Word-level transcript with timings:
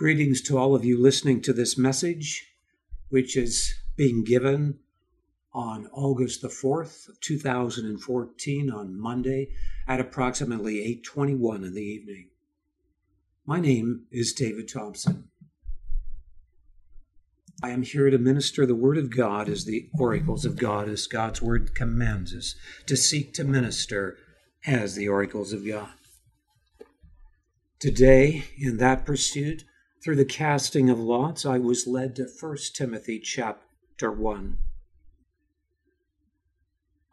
Greetings 0.00 0.40
to 0.40 0.56
all 0.56 0.74
of 0.74 0.82
you 0.82 0.98
listening 0.98 1.42
to 1.42 1.52
this 1.52 1.76
message, 1.76 2.54
which 3.10 3.36
is 3.36 3.74
being 3.96 4.24
given 4.24 4.78
on 5.52 5.88
August 5.92 6.40
the 6.40 6.48
4th, 6.48 7.10
2014 7.20 8.70
on 8.70 8.98
Monday 8.98 9.52
at 9.86 10.00
approximately 10.00 10.80
8:21 10.80 11.64
in 11.64 11.74
the 11.74 11.82
evening. 11.82 12.30
My 13.44 13.60
name 13.60 14.06
is 14.10 14.32
David 14.32 14.68
Thompson. 14.68 15.28
I 17.62 17.68
am 17.68 17.82
here 17.82 18.08
to 18.08 18.16
minister 18.16 18.64
the 18.64 18.74
word 18.74 18.96
of 18.96 19.14
God 19.14 19.50
as 19.50 19.66
the 19.66 19.90
oracles 19.98 20.46
of 20.46 20.56
God 20.56 20.88
as 20.88 21.06
God's 21.06 21.42
word 21.42 21.74
commands 21.74 22.34
us 22.34 22.54
to 22.86 22.96
seek 22.96 23.34
to 23.34 23.44
minister 23.44 24.16
as 24.64 24.94
the 24.94 25.08
oracles 25.08 25.52
of 25.52 25.66
God. 25.66 25.92
Today, 27.78 28.44
in 28.56 28.78
that 28.78 29.04
pursuit, 29.04 29.64
through 30.02 30.16
the 30.16 30.24
casting 30.24 30.88
of 30.88 30.98
lots, 30.98 31.44
I 31.44 31.58
was 31.58 31.86
led 31.86 32.16
to 32.16 32.26
1 32.26 32.56
Timothy 32.74 33.18
chapter 33.18 34.10
1. 34.10 34.56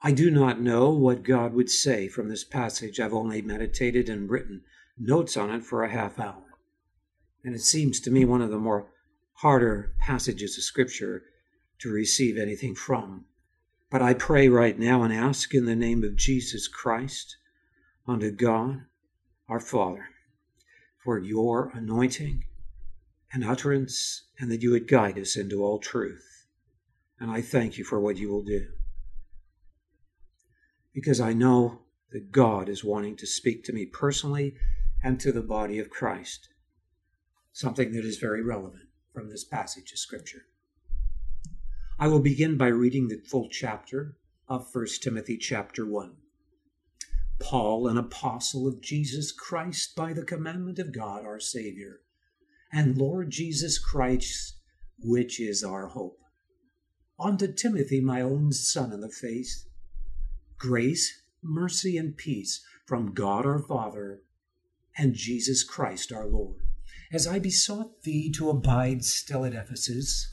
I 0.04 0.12
do 0.12 0.32
not 0.32 0.62
know 0.62 0.90
what 0.90 1.24
God 1.24 1.54
would 1.54 1.70
say 1.70 2.08
from 2.08 2.30
this 2.30 2.46
passage. 2.46 3.00
I've 3.00 3.14
only 3.14 3.42
meditated 3.42 4.08
and 4.08 4.30
written 4.30 4.62
notes 4.98 5.36
on 5.36 5.50
it 5.50 5.66
for 5.66 5.84
a 5.84 5.92
half 5.92 6.18
hour. 6.18 6.44
And 7.44 7.54
it 7.54 7.62
seems 7.62 8.00
to 8.02 8.12
me 8.12 8.24
one 8.24 8.42
of 8.42 8.52
the 8.52 8.58
more 8.58 8.88
harder 9.34 9.94
passages 10.00 10.58
of 10.58 10.64
Scripture 10.64 11.24
to 11.80 11.90
receive 11.90 12.38
anything 12.38 12.74
from. 12.74 13.26
But 13.90 14.02
I 14.02 14.14
pray 14.14 14.48
right 14.48 14.78
now 14.80 15.04
and 15.04 15.14
ask 15.14 15.54
in 15.54 15.66
the 15.66 15.76
name 15.76 16.04
of 16.04 16.16
Jesus 16.16 16.68
Christ 16.70 17.36
unto 18.08 18.32
God, 18.32 18.86
our 19.50 19.60
Father, 19.60 20.10
for 21.04 21.18
your 21.18 21.72
anointing 21.74 22.46
and 23.34 23.44
utterance, 23.44 24.28
and 24.40 24.50
that 24.52 24.62
you 24.62 24.72
would 24.72 24.88
guide 24.88 25.18
us 25.20 25.36
into 25.36 25.64
all 25.64 25.80
truth. 25.80 26.46
And 27.20 27.30
I 27.30 27.42
thank 27.42 27.78
you 27.78 27.84
for 27.84 28.00
what 28.00 28.18
you 28.18 28.30
will 28.30 28.44
do. 28.44 28.68
Because 30.94 31.20
I 31.20 31.34
know 31.34 31.82
that 32.12 32.32
God 32.32 32.70
is 32.70 32.84
wanting 32.84 33.18
to 33.18 33.28
speak 33.28 33.64
to 33.66 33.74
me 33.74 33.86
personally 33.86 34.56
and 35.04 35.20
to 35.20 35.32
the 35.32 35.42
body 35.42 35.78
of 35.80 35.90
Christ, 35.90 36.50
something 37.52 37.92
that 37.94 38.06
is 38.06 38.18
very 38.18 38.42
relevant 38.42 38.88
from 39.14 39.30
this 39.30 39.44
passage 39.44 39.92
of 39.92 40.00
Scripture. 40.00 40.44
I 42.00 42.08
will 42.08 42.20
begin 42.20 42.58
by 42.58 42.68
reading 42.68 43.08
the 43.08 43.18
full 43.18 43.50
chapter 43.50 44.16
of 44.48 44.68
1 44.74 44.86
Timothy 45.02 45.38
chapter 45.38 45.86
1. 45.86 46.16
Paul, 47.40 47.88
an 47.88 47.98
apostle 47.98 48.68
of 48.68 48.82
Jesus 48.82 49.32
Christ 49.32 49.96
by 49.96 50.14
the 50.14 50.24
commandment 50.24 50.80
of 50.80 50.94
God 50.94 51.26
our 51.26 51.40
Savior 51.40 52.02
and 52.72 52.98
Lord 52.98 53.32
Jesus 53.32 53.80
Christ, 53.80 54.58
which 55.00 55.40
is 55.40 55.64
our 55.64 55.88
hope. 55.88 56.20
Unto 57.20 57.52
Timothy, 57.52 58.00
my 58.02 58.22
own 58.22 58.52
son 58.52 58.92
in 58.92 59.02
the 59.02 59.10
faith, 59.10 59.66
grace, 60.58 61.22
mercy, 61.42 61.98
and 61.98 62.16
peace 62.16 62.64
from 62.86 63.14
God 63.14 63.46
our 63.46 63.60
Father 63.60 64.22
and 64.98 65.14
Jesus 65.14 65.64
Christ 65.64 66.12
our 66.12 66.28
Lord. 66.28 66.62
As 67.12 67.26
I 67.28 67.40
besought 67.40 68.04
thee 68.04 68.32
to 68.34 68.50
abide 68.50 69.04
still 69.06 69.46
at 69.46 69.54
Ephesus, 69.54 70.32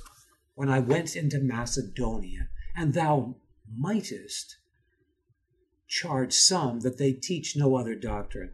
when 0.55 0.69
I 0.69 0.81
went 0.81 1.17
into 1.17 1.41
Macedonia, 1.41 2.49
and 2.77 2.95
thou 2.95 3.37
mightest 3.77 4.57
charge 5.87 6.33
some 6.33 6.81
that 6.81 6.99
they 6.99 7.13
teach 7.13 7.57
no 7.57 7.77
other 7.77 7.95
doctrine 7.95 8.53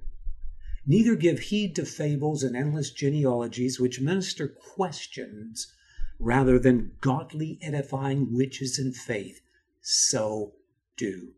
Neither 0.86 1.14
give 1.14 1.40
heed 1.40 1.76
to 1.76 1.84
fables 1.84 2.42
and 2.42 2.56
endless 2.56 2.90
genealogies 2.90 3.78
which 3.78 4.00
minister 4.00 4.48
questions 4.48 5.72
rather 6.18 6.58
than 6.58 6.92
godly 7.00 7.58
edifying 7.60 8.32
witches 8.34 8.78
in 8.78 8.92
faith. 8.92 9.40
So 9.82 10.54
do. 10.96 11.34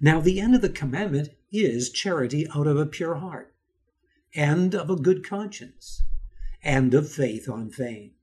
Now, 0.00 0.20
the 0.20 0.40
end 0.40 0.54
of 0.54 0.62
the 0.62 0.68
commandment 0.68 1.30
is 1.52 1.90
charity 1.90 2.46
out 2.54 2.66
of 2.66 2.76
a 2.76 2.86
pure 2.86 3.16
heart, 3.16 3.54
and 4.34 4.74
of 4.74 4.90
a 4.90 4.96
good 4.96 5.24
conscience, 5.24 6.02
and 6.62 6.94
of 6.94 7.10
faith 7.10 7.48
on 7.48 7.62
unfeigned, 7.62 8.14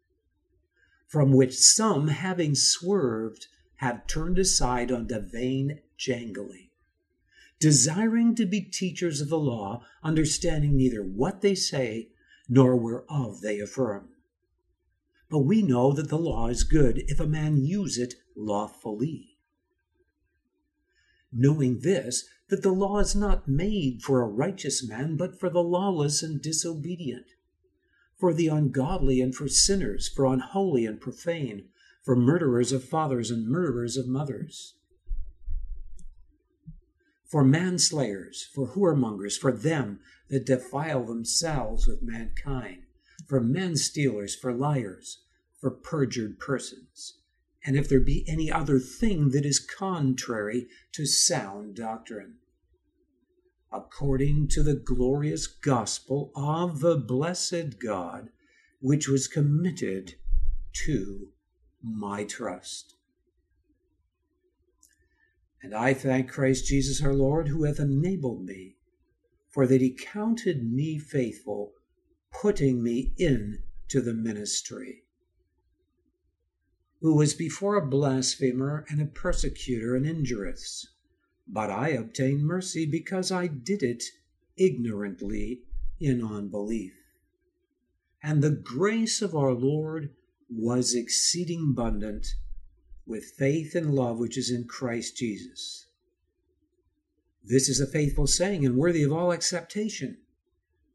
from 1.07 1.31
which 1.31 1.55
some, 1.57 2.09
having 2.09 2.55
swerved, 2.55 3.47
have 3.77 4.07
turned 4.07 4.37
aside 4.37 4.91
unto 4.91 5.19
vain 5.19 5.81
jangling 5.97 6.64
desiring 7.65 8.35
to 8.35 8.45
be 8.45 8.61
teachers 8.61 9.21
of 9.21 9.27
the 9.27 9.39
law, 9.39 9.83
understanding 10.03 10.77
neither 10.77 11.01
what 11.01 11.41
they 11.41 11.55
say 11.55 12.07
nor 12.47 12.75
whereof 12.75 13.41
they 13.41 13.59
affirm. 13.59 14.07
But 15.31 15.39
we 15.39 15.63
know 15.63 15.91
that 15.93 16.09
the 16.09 16.19
law 16.19 16.47
is 16.47 16.63
good 16.63 17.01
if 17.07 17.19
a 17.19 17.25
man 17.25 17.57
use 17.57 17.97
it 17.97 18.13
lawfully. 18.35 19.39
Knowing 21.31 21.79
this, 21.79 22.25
that 22.49 22.61
the 22.61 22.71
law 22.71 22.99
is 22.99 23.15
not 23.15 23.47
made 23.47 24.03
for 24.03 24.21
a 24.21 24.27
righteous 24.27 24.87
man, 24.87 25.17
but 25.17 25.39
for 25.39 25.49
the 25.49 25.63
lawless 25.63 26.21
and 26.21 26.39
disobedient, 26.39 27.31
for 28.15 28.31
the 28.31 28.47
ungodly 28.47 29.19
and 29.19 29.33
for 29.33 29.47
sinners, 29.47 30.07
for 30.07 30.27
unholy 30.27 30.85
and 30.85 31.01
profane, 31.01 31.69
for 32.03 32.15
murderers 32.15 32.71
of 32.71 32.83
fathers 32.83 33.31
and 33.31 33.47
murderers 33.47 33.97
of 33.97 34.05
mothers 34.07 34.75
for 37.35 37.43
manslayers, 37.43 38.47
for 38.55 38.65
whoremongers, 38.65 39.37
for 39.37 39.51
them 39.51 39.99
that 40.29 40.45
defile 40.45 41.03
themselves 41.03 41.85
with 41.85 42.01
mankind, 42.01 42.83
for 43.27 43.41
men 43.41 43.75
stealers, 43.75 44.33
for 44.33 44.53
liars, 44.53 45.21
for 45.59 45.69
perjured 45.69 46.39
persons, 46.39 47.17
and 47.65 47.75
if 47.75 47.89
there 47.89 47.99
be 47.99 48.23
any 48.25 48.49
other 48.49 48.79
thing 48.79 49.31
that 49.31 49.45
is 49.45 49.59
contrary 49.59 50.65
to 50.93 51.05
sound 51.05 51.75
doctrine. 51.75 52.35
According 53.69 54.47
to 54.51 54.63
the 54.63 54.75
glorious 54.75 55.45
gospel 55.45 56.31
of 56.37 56.79
the 56.79 56.95
blessed 56.95 57.81
God, 57.83 58.29
which 58.79 59.09
was 59.09 59.27
committed 59.27 60.15
to 60.85 61.33
my 61.83 62.23
trust. 62.23 62.94
And 65.65 65.73
I 65.73 65.95
thank 65.95 66.29
Christ 66.29 66.67
Jesus 66.67 67.01
our 67.01 67.15
Lord, 67.15 67.47
who 67.47 67.63
hath 67.63 67.79
enabled 67.79 68.45
me, 68.45 68.75
for 69.49 69.65
that 69.65 69.81
he 69.81 69.89
counted 69.89 70.63
me 70.63 70.99
faithful, 70.99 71.73
putting 72.31 72.83
me 72.83 73.13
in 73.17 73.63
to 73.87 73.99
the 73.99 74.13
ministry. 74.13 75.05
Who 77.01 77.15
was 77.15 77.33
before 77.33 77.77
a 77.77 77.85
blasphemer 77.87 78.85
and 78.89 79.01
a 79.01 79.07
persecutor 79.07 79.95
and 79.95 80.05
injurious, 80.05 80.85
but 81.47 81.71
I 81.71 81.89
obtained 81.89 82.45
mercy 82.45 82.85
because 82.85 83.31
I 83.31 83.47
did 83.47 83.81
it 83.81 84.03
ignorantly 84.55 85.63
in 85.99 86.23
unbelief. 86.23 86.93
And 88.21 88.43
the 88.43 88.51
grace 88.51 89.19
of 89.19 89.33
our 89.33 89.53
Lord 89.53 90.11
was 90.47 90.93
exceeding 90.93 91.69
abundant 91.71 92.35
with 93.05 93.33
faith 93.37 93.75
and 93.75 93.93
love 93.93 94.19
which 94.19 94.37
is 94.37 94.49
in 94.49 94.65
Christ 94.65 95.15
Jesus. 95.17 95.87
This 97.43 97.69
is 97.69 97.79
a 97.79 97.87
faithful 97.87 98.25
saying 98.25 98.65
and 98.65 98.75
worthy 98.75 99.03
of 99.03 99.13
all 99.13 99.31
acceptation 99.31 100.17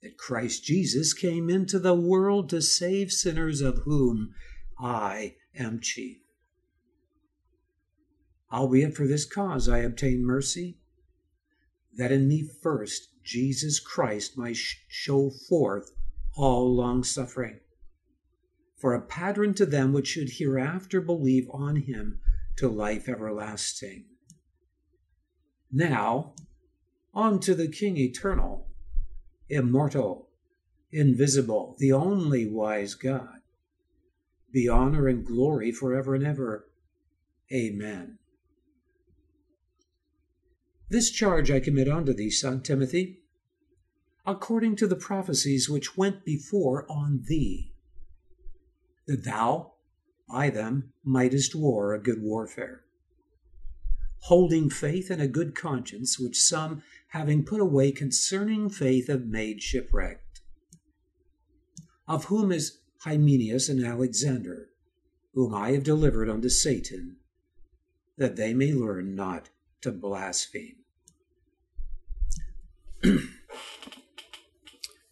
that 0.03 0.19
Christ 0.19 0.65
Jesus 0.65 1.13
came 1.13 1.49
into 1.49 1.79
the 1.79 1.95
world 1.95 2.49
to 2.51 2.63
save 2.63 3.13
sinners, 3.13 3.61
of 3.61 3.83
whom 3.85 4.35
I 4.79 5.37
am 5.55 5.79
chief. 5.81 6.19
Albeit 8.53 8.97
for 8.97 9.07
this 9.07 9.25
cause 9.25 9.69
I 9.69 9.79
obtained 9.79 10.25
mercy, 10.25 10.79
that 11.97 12.11
in 12.11 12.27
me 12.27 12.43
first 12.43 13.09
Jesus 13.23 13.79
Christ 13.79 14.37
might 14.37 14.57
show 14.57 15.31
forth 15.31 15.93
all 16.35 16.75
long 16.75 17.05
suffering 17.05 17.61
for 18.81 18.95
a 18.95 19.01
pattern 19.01 19.53
to 19.53 19.67
them 19.67 19.93
which 19.93 20.09
should 20.09 20.31
hereafter 20.31 21.03
believe 21.03 21.47
on 21.51 21.77
him 21.77 22.19
to 22.57 22.67
life 22.67 23.09
everlasting. 23.09 24.07
Now, 25.71 26.33
on 27.13 27.41
to 27.41 27.55
the 27.55 27.69
King 27.69 27.99
eternal, 27.99 28.69
immortal, 29.51 30.31
invisible, 30.91 31.77
the 31.79 31.93
only 31.93 32.47
wise 32.47 32.95
God, 32.95 33.41
be 34.51 34.67
honor 34.67 35.09
and 35.09 35.25
glory 35.25 35.71
forever 35.71 36.15
and 36.15 36.25
ever. 36.25 36.67
Amen. 37.53 38.19
This 40.89 41.11
charge 41.11 41.51
I 41.51 41.61
commit 41.61 41.89
unto 41.89 42.15
thee, 42.15 42.31
son 42.31 42.63
Timothy, 42.63 43.21
according 44.27 44.77
to 44.77 44.87
the 44.87 44.97
prophecies 44.97 45.69
which 45.69 45.97
went 45.97 46.25
before 46.25 46.91
on 46.91 47.25
thee 47.27 47.70
that 49.11 49.25
thou 49.25 49.73
by 50.29 50.49
them 50.51 50.93
mightest 51.03 51.53
war 51.53 51.93
a 51.93 51.99
good 51.99 52.23
warfare, 52.23 52.85
holding 54.21 54.71
faith 54.71 55.11
and 55.11 55.21
a 55.21 55.27
good 55.27 55.53
conscience, 55.57 56.17
which 56.17 56.39
some, 56.39 56.81
having 57.09 57.45
put 57.45 57.61
away 57.61 57.91
concerning 57.91 58.71
faith, 58.71 59.09
have 59.09 59.27
made 59.27 59.61
shipwrecked. 59.63 60.43
of 62.07 62.27
whom 62.27 62.53
is 62.53 62.79
Hymenaeus 63.01 63.69
and 63.69 63.85
Alexander, 63.85 64.69
whom 65.35 65.53
I 65.55 65.73
have 65.73 65.83
delivered 65.83 66.31
unto 66.31 66.49
Satan, 66.49 67.17
that 68.17 68.37
they 68.37 68.55
may 68.55 68.73
learn 68.73 69.17
not 69.17 69.49
to 69.81 69.91
blaspheme. 69.91 70.77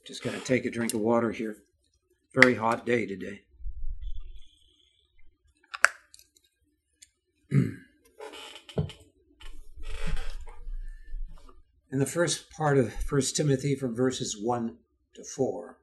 Just 0.07 0.23
going 0.23 0.39
to 0.39 0.45
take 0.45 0.65
a 0.65 0.71
drink 0.71 0.95
of 0.95 1.01
water 1.01 1.33
here. 1.33 1.57
Very 2.33 2.55
hot 2.55 2.87
day 2.87 3.07
today. 3.07 3.43
In 11.91 11.99
the 11.99 12.07
first 12.07 12.51
part 12.51 12.77
of 12.77 12.93
1 13.11 13.23
Timothy, 13.35 13.75
from 13.75 13.95
verses 13.95 14.37
1 14.39 14.77
to 15.15 15.25
4, 15.25 15.79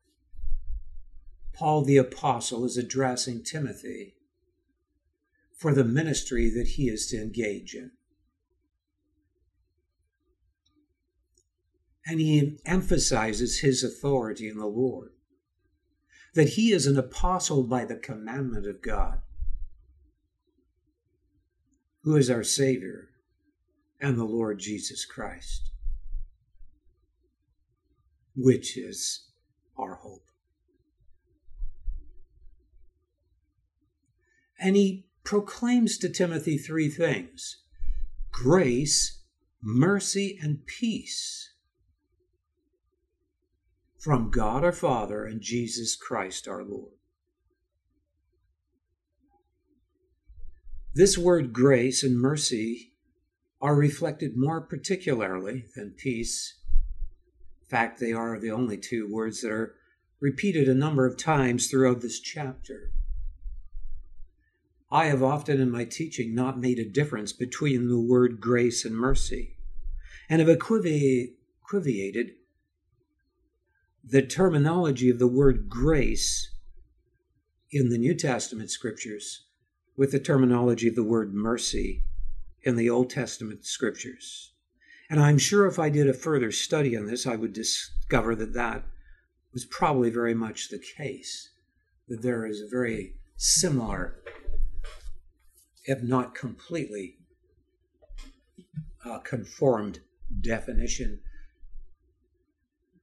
Paul 1.53 1.83
the 1.83 1.97
Apostle 1.97 2.63
is 2.63 2.77
addressing 2.77 3.43
Timothy 3.43 4.13
for 5.57 5.73
the 5.73 5.83
ministry 5.83 6.49
that 6.49 6.67
he 6.67 6.89
is 6.89 7.07
to 7.07 7.17
engage 7.17 7.73
in. 7.73 7.91
And 12.05 12.19
he 12.19 12.59
emphasizes 12.65 13.61
his 13.61 13.83
authority 13.83 14.47
in 14.47 14.57
the 14.57 14.67
Lord, 14.67 15.13
that 16.35 16.49
he 16.49 16.71
is 16.71 16.85
an 16.85 16.99
apostle 16.99 17.63
by 17.63 17.83
the 17.83 17.95
commandment 17.95 18.67
of 18.67 18.83
God, 18.83 19.21
who 22.03 22.15
is 22.15 22.29
our 22.29 22.43
Savior 22.43 23.09
and 23.99 24.19
the 24.19 24.25
Lord 24.25 24.59
Jesus 24.59 25.03
Christ 25.03 25.71
which 28.35 28.77
is 28.77 29.25
our 29.77 29.95
hope. 29.95 30.25
And 34.59 34.75
he 34.75 35.05
proclaims 35.23 35.97
to 35.97 36.09
Timothy 36.09 36.57
three 36.57 36.89
things 36.89 37.57
grace, 38.31 39.21
mercy, 39.61 40.37
and 40.41 40.65
peace 40.65 41.53
from 43.99 44.29
God 44.29 44.63
our 44.63 44.71
Father 44.71 45.25
and 45.25 45.41
Jesus 45.41 45.95
Christ 45.95 46.47
our 46.47 46.63
Lord. 46.63 46.93
This 50.93 51.17
word 51.17 51.51
grace 51.51 52.03
and 52.03 52.17
mercy 52.17 52.93
are 53.61 53.75
reflected 53.75 54.37
more 54.37 54.61
particularly 54.61 55.65
than 55.75 55.91
peace 55.97 56.59
fact, 57.69 57.99
they 57.99 58.13
are 58.13 58.39
the 58.39 58.51
only 58.51 58.77
two 58.77 59.11
words 59.11 59.41
that 59.41 59.51
are 59.51 59.75
repeated 60.19 60.67
a 60.67 60.73
number 60.73 61.05
of 61.05 61.17
times 61.17 61.67
throughout 61.67 62.01
this 62.01 62.19
chapter. 62.19 62.91
I 64.91 65.05
have 65.05 65.23
often 65.23 65.59
in 65.59 65.71
my 65.71 65.83
teaching 65.83 66.33
not 66.33 66.59
made 66.59 66.79
a 66.79 66.89
difference 66.89 67.33
between 67.33 67.87
the 67.87 67.99
word 67.99 68.39
grace 68.39 68.85
and 68.85 68.95
mercy, 68.95 69.57
and 70.29 70.39
have 70.39 70.49
equivocated 70.49 72.31
the 74.03 74.21
terminology 74.21 75.09
of 75.09 75.19
the 75.19 75.27
word 75.27 75.67
grace 75.67 76.51
in 77.71 77.89
the 77.89 77.97
New 77.97 78.13
Testament 78.13 78.69
scriptures 78.69 79.47
with 79.97 80.11
the 80.11 80.19
terminology 80.19 80.87
of 80.87 80.95
the 80.95 81.03
word 81.03 81.33
mercy 81.33 82.03
in 82.61 82.75
the 82.75 82.89
Old 82.89 83.09
Testament 83.09 83.65
scriptures. 83.65 84.53
And 85.09 85.19
I'm 85.19 85.37
sure 85.37 85.67
if 85.67 85.77
I 85.77 85.89
did 85.89 86.09
a 86.09 86.13
further 86.13 86.51
study 86.51 86.97
on 86.97 87.05
this, 87.05 87.27
I 87.27 87.35
would 87.35 87.53
discover 87.53 88.35
that 88.35 88.53
that 88.53 88.83
was 89.53 89.65
probably 89.65 90.09
very 90.09 90.33
much 90.33 90.69
the 90.69 90.79
case, 90.97 91.49
that 92.07 92.21
there 92.21 92.45
is 92.45 92.61
a 92.61 92.67
very 92.67 93.13
similar, 93.37 94.15
if 95.85 96.01
not 96.01 96.33
completely 96.33 97.17
uh, 99.05 99.19
conformed 99.19 99.99
definition 100.41 101.19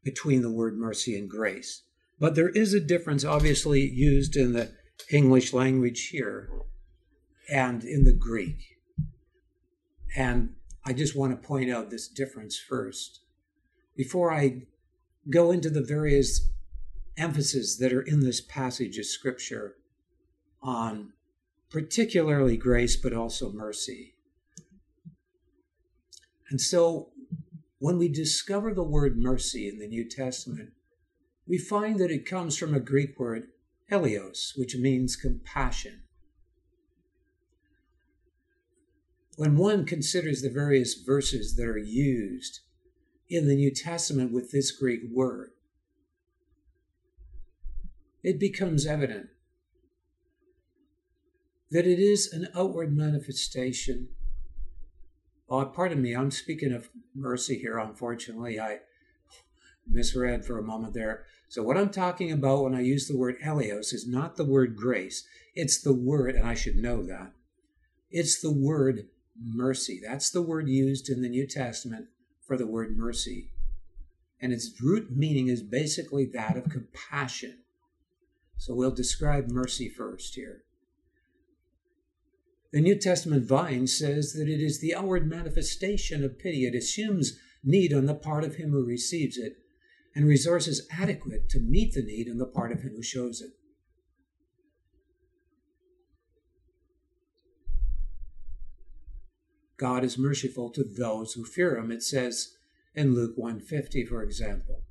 between 0.02 0.42
the 0.42 0.50
word 0.50 0.76
mercy 0.76 1.16
and 1.16 1.30
grace. 1.30 1.82
But 2.18 2.34
there 2.34 2.48
is 2.50 2.74
a 2.74 2.80
difference, 2.80 3.24
obviously, 3.24 3.80
used 3.80 4.36
in 4.36 4.52
the 4.52 4.72
English 5.10 5.52
language 5.52 6.08
here 6.08 6.50
and 7.50 7.84
in 7.84 8.04
the 8.04 8.12
Greek. 8.12 8.78
And 10.16 10.54
I 10.84 10.92
just 10.92 11.16
want 11.16 11.32
to 11.32 11.46
point 11.46 11.70
out 11.70 11.90
this 11.90 12.08
difference 12.08 12.58
first. 12.58 13.20
Before 13.96 14.32
I 14.32 14.62
go 15.30 15.52
into 15.52 15.70
the 15.70 15.82
various 15.82 16.48
emphases 17.16 17.78
that 17.78 17.92
are 17.92 18.02
in 18.02 18.20
this 18.20 18.40
passage 18.40 18.98
of 18.98 19.06
Scripture 19.06 19.76
on 20.62 21.12
particularly 21.70 22.56
grace, 22.56 22.96
but 22.96 23.12
also 23.12 23.52
mercy. 23.52 24.14
And 26.50 26.60
so 26.60 27.10
when 27.78 27.98
we 27.98 28.08
discover 28.08 28.74
the 28.74 28.82
word 28.82 29.16
mercy 29.16 29.68
in 29.68 29.78
the 29.78 29.88
New 29.88 30.08
Testament, 30.08 30.70
we 31.46 31.58
find 31.58 31.98
that 31.98 32.10
it 32.10 32.26
comes 32.26 32.56
from 32.56 32.74
a 32.74 32.80
Greek 32.80 33.18
word, 33.18 33.48
eleos, 33.90 34.56
which 34.56 34.76
means 34.76 35.16
compassion. 35.16 36.01
When 39.36 39.56
one 39.56 39.86
considers 39.86 40.42
the 40.42 40.50
various 40.50 40.94
verses 40.94 41.56
that 41.56 41.66
are 41.66 41.78
used 41.78 42.60
in 43.28 43.48
the 43.48 43.56
New 43.56 43.70
Testament 43.70 44.32
with 44.32 44.50
this 44.50 44.70
Greek 44.70 45.00
word, 45.10 45.52
it 48.22 48.38
becomes 48.38 48.86
evident 48.86 49.28
that 51.70 51.86
it 51.86 51.98
is 51.98 52.30
an 52.32 52.48
outward 52.54 52.94
manifestation. 52.94 54.08
Oh, 55.48 55.64
pardon 55.64 56.02
me, 56.02 56.14
I'm 56.14 56.30
speaking 56.30 56.72
of 56.72 56.90
mercy 57.14 57.58
here. 57.58 57.78
Unfortunately, 57.78 58.60
I 58.60 58.80
misread 59.86 60.44
for 60.44 60.58
a 60.58 60.62
moment 60.62 60.92
there. 60.92 61.24
So, 61.48 61.62
what 61.62 61.76
I'm 61.78 61.90
talking 61.90 62.30
about 62.30 62.62
when 62.62 62.74
I 62.74 62.82
use 62.82 63.08
the 63.08 63.16
word 63.16 63.36
eleos 63.42 63.92
is 63.92 64.06
not 64.06 64.36
the 64.36 64.44
word 64.44 64.76
grace, 64.76 65.26
it's 65.54 65.80
the 65.80 65.94
word, 65.94 66.34
and 66.34 66.46
I 66.46 66.54
should 66.54 66.76
know 66.76 67.02
that, 67.04 67.32
it's 68.10 68.40
the 68.40 68.52
word 68.52 69.08
mercy. 69.40 70.00
That's 70.04 70.30
the 70.30 70.42
word 70.42 70.68
used 70.68 71.08
in 71.08 71.22
the 71.22 71.28
New 71.28 71.46
Testament 71.46 72.06
for 72.46 72.56
the 72.56 72.66
word 72.66 72.96
mercy. 72.96 73.50
And 74.40 74.52
its 74.52 74.80
root 74.82 75.16
meaning 75.16 75.48
is 75.48 75.62
basically 75.62 76.26
that 76.26 76.56
of 76.56 76.68
compassion. 76.68 77.58
So 78.56 78.74
we'll 78.74 78.90
describe 78.90 79.48
mercy 79.48 79.88
first 79.88 80.34
here. 80.34 80.62
The 82.72 82.80
New 82.80 82.96
Testament 82.98 83.44
vine 83.44 83.86
says 83.86 84.32
that 84.32 84.48
it 84.48 84.60
is 84.60 84.80
the 84.80 84.94
outward 84.94 85.28
manifestation 85.28 86.24
of 86.24 86.38
pity. 86.38 86.66
It 86.66 86.74
assumes 86.74 87.38
need 87.62 87.92
on 87.92 88.06
the 88.06 88.14
part 88.14 88.44
of 88.44 88.56
him 88.56 88.70
who 88.70 88.84
receives 88.84 89.36
it 89.36 89.58
and 90.14 90.26
resources 90.26 90.86
adequate 90.90 91.48
to 91.50 91.60
meet 91.60 91.94
the 91.94 92.02
need 92.02 92.28
on 92.28 92.38
the 92.38 92.46
part 92.46 92.72
of 92.72 92.82
him 92.82 92.92
who 92.96 93.02
shows 93.02 93.40
it. 93.40 93.50
God 99.82 100.04
is 100.04 100.16
merciful 100.16 100.70
to 100.70 100.84
those 100.84 101.32
who 101.32 101.44
fear 101.44 101.76
him. 101.76 101.90
It 101.90 102.04
says 102.04 102.54
in 102.94 103.16
Luke 103.16 103.32
150, 103.34 104.06
for 104.06 104.22
example. 104.22 104.84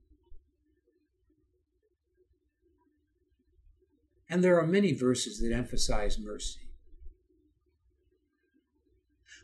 And 4.29 4.43
there 4.43 4.59
are 4.59 4.67
many 4.67 4.91
verses 4.91 5.39
that 5.39 5.53
emphasize 5.53 6.19
mercy. 6.19 6.67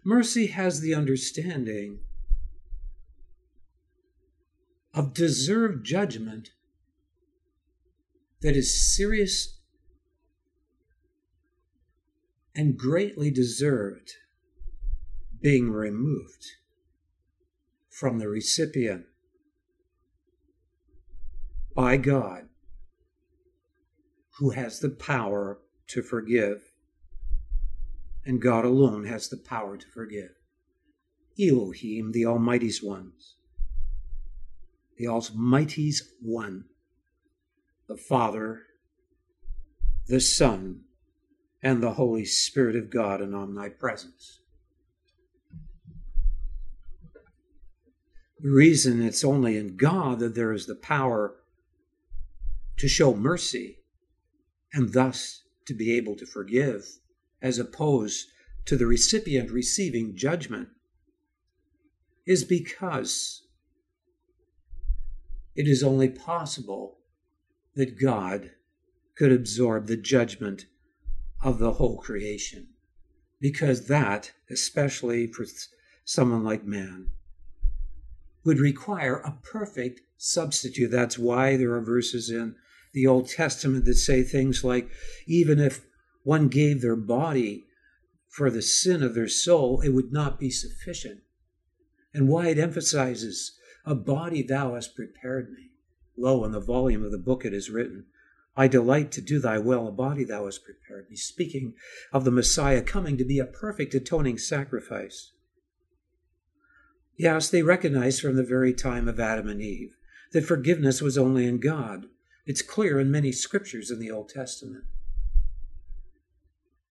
Mercy 0.04 0.48
has 0.48 0.82
the 0.82 0.94
understanding 0.94 2.00
of 4.94 5.14
deserved 5.14 5.86
judgment 5.86 6.50
that 8.42 8.58
is 8.58 8.94
serious 8.94 9.60
and 12.54 12.78
greatly 12.78 13.32
deserved 13.32 14.12
being 15.42 15.72
removed 15.72 16.46
from 17.90 18.20
the 18.20 18.28
recipient 18.28 19.06
by 21.76 21.98
God, 21.98 22.50
who 24.40 24.52
has 24.52 24.80
the 24.80 24.90
power 24.90 25.60
to 25.88 26.02
forgive, 26.02 26.72
and 28.26 28.42
God 28.42 28.66
alone 28.66 29.06
has 29.06 29.30
the 29.30 29.38
power 29.38 29.78
to 29.78 29.88
forgive. 29.88 30.32
Elohim, 31.40 32.12
the 32.14 32.26
Almighty's 32.26 32.82
ones, 32.82 33.36
the 34.98 35.08
Almighty's 35.08 36.14
one, 36.20 36.66
the 37.88 37.98
Father, 37.98 38.64
the 40.08 40.20
Son, 40.20 40.82
and 41.62 41.82
the 41.82 41.94
Holy 41.94 42.26
Spirit 42.26 42.76
of 42.76 42.90
God 42.90 43.22
in 43.22 43.34
omnipresence. 43.34 44.40
The 48.40 48.50
reason 48.50 49.02
it's 49.02 49.24
only 49.24 49.58
in 49.58 49.78
God 49.78 50.20
that 50.20 50.36
there 50.36 50.54
is 50.54 50.68
the 50.68 50.76
power 50.76 51.36
to 52.78 52.88
show 52.88 53.16
mercy 53.16 53.80
and 54.72 54.94
thus 54.94 55.44
to 55.66 55.74
be 55.74 55.96
able 55.98 56.16
to 56.18 56.26
forgive, 56.26 56.86
as 57.42 57.58
opposed 57.58 58.28
to 58.66 58.78
the 58.78 58.86
recipient 58.86 59.50
receiving 59.50 60.16
judgment, 60.16 60.70
is 62.28 62.44
because 62.44 63.44
it 65.56 65.68
is 65.68 65.82
only 65.82 66.10
possible 66.10 67.00
that 67.76 68.00
God 68.00 68.52
could 69.16 69.32
absorb 69.32 69.88
the 69.88 69.98
judgment 69.98 70.68
of 71.42 71.58
the 71.58 71.74
whole 71.74 71.98
creation. 71.98 72.68
Because 73.40 73.88
that, 73.88 74.34
especially 74.50 75.28
for 75.28 75.46
someone 76.06 76.44
like 76.44 76.64
man, 76.64 77.10
would 78.48 78.60
require 78.60 79.18
a 79.18 79.38
perfect 79.44 80.00
substitute. 80.16 80.90
That's 80.90 81.20
why 81.20 81.58
there 81.58 81.74
are 81.74 81.82
verses 81.82 82.30
in 82.30 82.56
the 82.94 83.06
Old 83.06 83.30
Testament 83.30 83.84
that 83.86 83.96
say 83.96 84.24
things 84.24 84.64
like, 84.64 84.90
even 85.28 85.60
if 85.60 85.86
one 86.24 86.48
gave 86.48 86.82
their 86.82 86.96
body 86.96 87.66
for 88.30 88.50
the 88.50 88.62
sin 88.62 89.04
of 89.04 89.16
their 89.16 89.28
soul, 89.28 89.82
it 89.82 89.90
would 89.90 90.14
not 90.14 90.40
be 90.40 90.50
sufficient. 90.50 91.20
And 92.14 92.30
why 92.30 92.48
it 92.48 92.58
emphasizes, 92.58 93.52
a 93.86 93.94
body 93.94 94.44
thou 94.44 94.76
hast 94.76 94.96
prepared 94.96 95.52
me. 95.52 95.72
Lo, 96.18 96.46
in 96.46 96.54
the 96.54 96.62
volume 96.62 97.04
of 97.04 97.12
the 97.12 97.18
book 97.18 97.44
it 97.44 97.54
is 97.54 97.70
written, 97.70 98.06
I 98.56 98.70
delight 98.70 99.12
to 99.12 99.22
do 99.22 99.40
thy 99.40 99.60
will, 99.60 99.90
a 99.90 99.92
body 99.92 100.24
thou 100.24 100.46
hast 100.46 100.64
prepared 100.64 101.10
me. 101.10 101.18
Speaking 101.18 101.74
of 102.14 102.24
the 102.24 102.32
Messiah 102.32 102.82
coming 102.82 103.18
to 103.18 103.26
be 103.26 103.40
a 103.40 103.46
perfect 103.46 103.94
atoning 103.94 104.38
sacrifice. 104.38 105.34
Yes, 107.18 107.50
they 107.50 107.64
recognized 107.64 108.22
from 108.22 108.36
the 108.36 108.44
very 108.44 108.74
time 108.74 109.08
of 109.08 109.20
Adam 109.20 109.48
and 109.48 109.62
Eve 109.62 109.96
that 110.34 110.46
forgiveness 110.46 111.02
was 111.02 111.18
only 111.18 111.48
in 111.48 111.60
God. 111.60 112.06
It's 112.46 112.62
clear 112.62 113.00
in 113.00 113.12
many 113.12 113.32
scriptures 113.32 113.90
in 113.90 114.00
the 114.00 114.12
Old 114.12 114.30
Testament. 114.30 114.84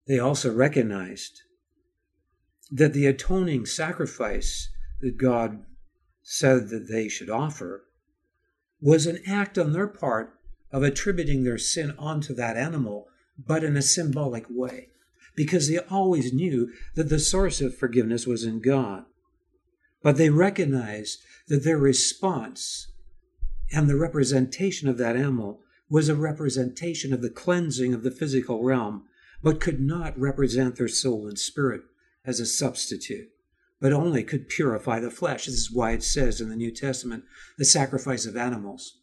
They 0.07 0.19
also 0.19 0.53
recognized 0.53 1.43
that 2.71 2.93
the 2.93 3.07
atoning 3.07 3.67
sacrifice 3.67 4.69
that 5.01 5.17
God 5.17 5.65
said 6.23 6.69
that 6.71 6.89
they 6.91 7.09
should 7.09 7.31
offer 7.31 7.85
was 8.81 9.07
an 9.07 9.21
act 9.27 9.57
on 9.57 9.73
their 9.73 9.87
part 9.87 10.35
of 10.73 10.83
attributing 10.83 11.45
their 11.45 11.59
sin 11.59 11.95
onto 11.99 12.35
that 12.35 12.57
animal, 12.57 13.07
but 13.39 13.63
in 13.63 13.77
a 13.77 13.83
symbolic 13.83 14.45
way, 14.49 14.89
because 15.37 15.69
they 15.69 15.79
always 15.79 16.33
knew 16.33 16.73
that 16.95 17.09
the 17.09 17.21
source 17.21 17.61
of 17.61 17.77
forgiveness 17.77 18.27
was 18.27 18.45
in 18.45 18.61
God. 18.61 19.05
But 20.07 20.19
they 20.19 20.31
recognized 20.31 21.19
that 21.49 21.65
their 21.65 21.79
response 21.79 22.93
and 23.73 23.89
the 23.89 23.97
representation 23.97 24.89
of 24.89 24.99
that 24.99 25.17
animal 25.17 25.63
was 25.91 26.09
a 26.09 26.15
representation 26.15 27.13
of 27.13 27.23
the 27.23 27.29
cleansing 27.29 27.93
of 27.93 28.05
the 28.05 28.13
physical 28.13 28.63
realm, 28.63 29.03
but 29.43 29.59
could 29.59 29.81
not 29.81 30.17
represent 30.17 30.77
their 30.77 30.87
soul 30.87 31.27
and 31.27 31.37
spirit 31.37 31.83
as 32.25 32.39
a 32.39 32.47
substitute, 32.47 33.31
but 33.81 33.93
only 33.93 34.23
could 34.23 34.49
purify 34.49 35.01
the 35.01 35.11
flesh. 35.11 35.47
This 35.47 35.57
is 35.57 35.73
why 35.73 35.91
it 35.91 36.05
says 36.05 36.41
in 36.41 36.51
the 36.51 36.55
New 36.55 36.71
Testament 36.71 37.25
the 37.59 37.65
sacrifice 37.65 38.27
of 38.27 38.37
animals 38.37 38.99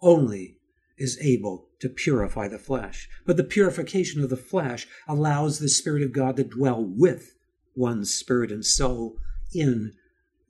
only 0.00 0.58
is 0.96 1.18
able 1.20 1.70
to 1.80 1.88
purify 1.88 2.46
the 2.46 2.60
flesh. 2.60 3.08
But 3.24 3.36
the 3.36 3.42
purification 3.42 4.22
of 4.22 4.30
the 4.30 4.36
flesh 4.36 4.86
allows 5.08 5.58
the 5.58 5.68
Spirit 5.68 6.04
of 6.04 6.12
God 6.12 6.36
to 6.36 6.44
dwell 6.44 6.84
with 6.84 7.34
one's 7.74 8.14
spirit 8.14 8.52
and 8.52 8.64
soul 8.64 9.16
in 9.52 9.92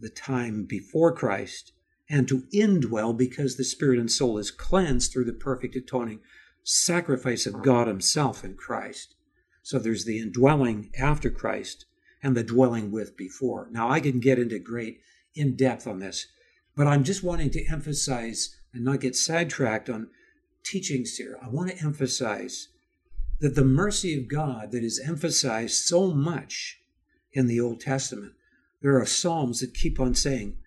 the 0.01 0.11
time 0.11 0.65
before 0.65 1.15
Christ 1.15 1.73
and 2.09 2.29
to 2.29 2.45
indwell 2.55 3.17
because 3.17 3.57
the 3.57 3.65
spirit 3.65 3.99
and 3.99 4.11
soul 4.11 4.39
is 4.39 4.51
cleansed 4.51 5.13
through 5.13 5.25
the 5.25 5.33
perfect 5.33 5.75
atoning 5.75 6.21
sacrifice 6.63 7.47
of 7.47 7.63
God 7.63 7.89
Himself 7.89 8.45
in 8.45 8.55
Christ. 8.55 9.15
So 9.63 9.79
there's 9.79 10.05
the 10.05 10.19
indwelling 10.19 10.91
after 10.99 11.31
Christ 11.31 11.87
and 12.23 12.37
the 12.37 12.45
dwelling 12.45 12.91
with 12.91 13.17
before. 13.17 13.69
Now, 13.71 13.91
I 13.91 14.01
can 14.01 14.21
get 14.21 14.39
into 14.39 14.59
great 14.59 15.01
in 15.35 15.57
depth 15.57 15.87
on 15.87 15.99
this, 15.99 16.27
but 16.77 16.87
I'm 16.87 17.05
just 17.05 17.23
wanting 17.23 17.51
to 17.51 17.67
emphasize 17.67 18.57
and 18.73 18.85
not 18.85 19.01
get 19.01 19.17
sidetracked 19.17 19.89
on 19.89 20.09
teachings 20.65 21.17
here. 21.17 21.39
I 21.43 21.49
want 21.49 21.71
to 21.71 21.85
emphasize 21.85 22.69
that 23.41 23.55
the 23.55 23.65
mercy 23.65 24.19
of 24.19 24.29
God 24.29 24.73
that 24.73 24.83
is 24.83 25.01
emphasized 25.05 25.75
so 25.85 26.13
much 26.13 26.81
in 27.33 27.47
the 27.47 27.61
Old 27.61 27.81
Testament, 27.81 28.33
there 28.87 29.01
are 29.01 29.05
Psalms 29.05 29.59
that 29.59 29.75
keep 29.75 29.99
on 29.99 30.15
saying, 30.15 30.59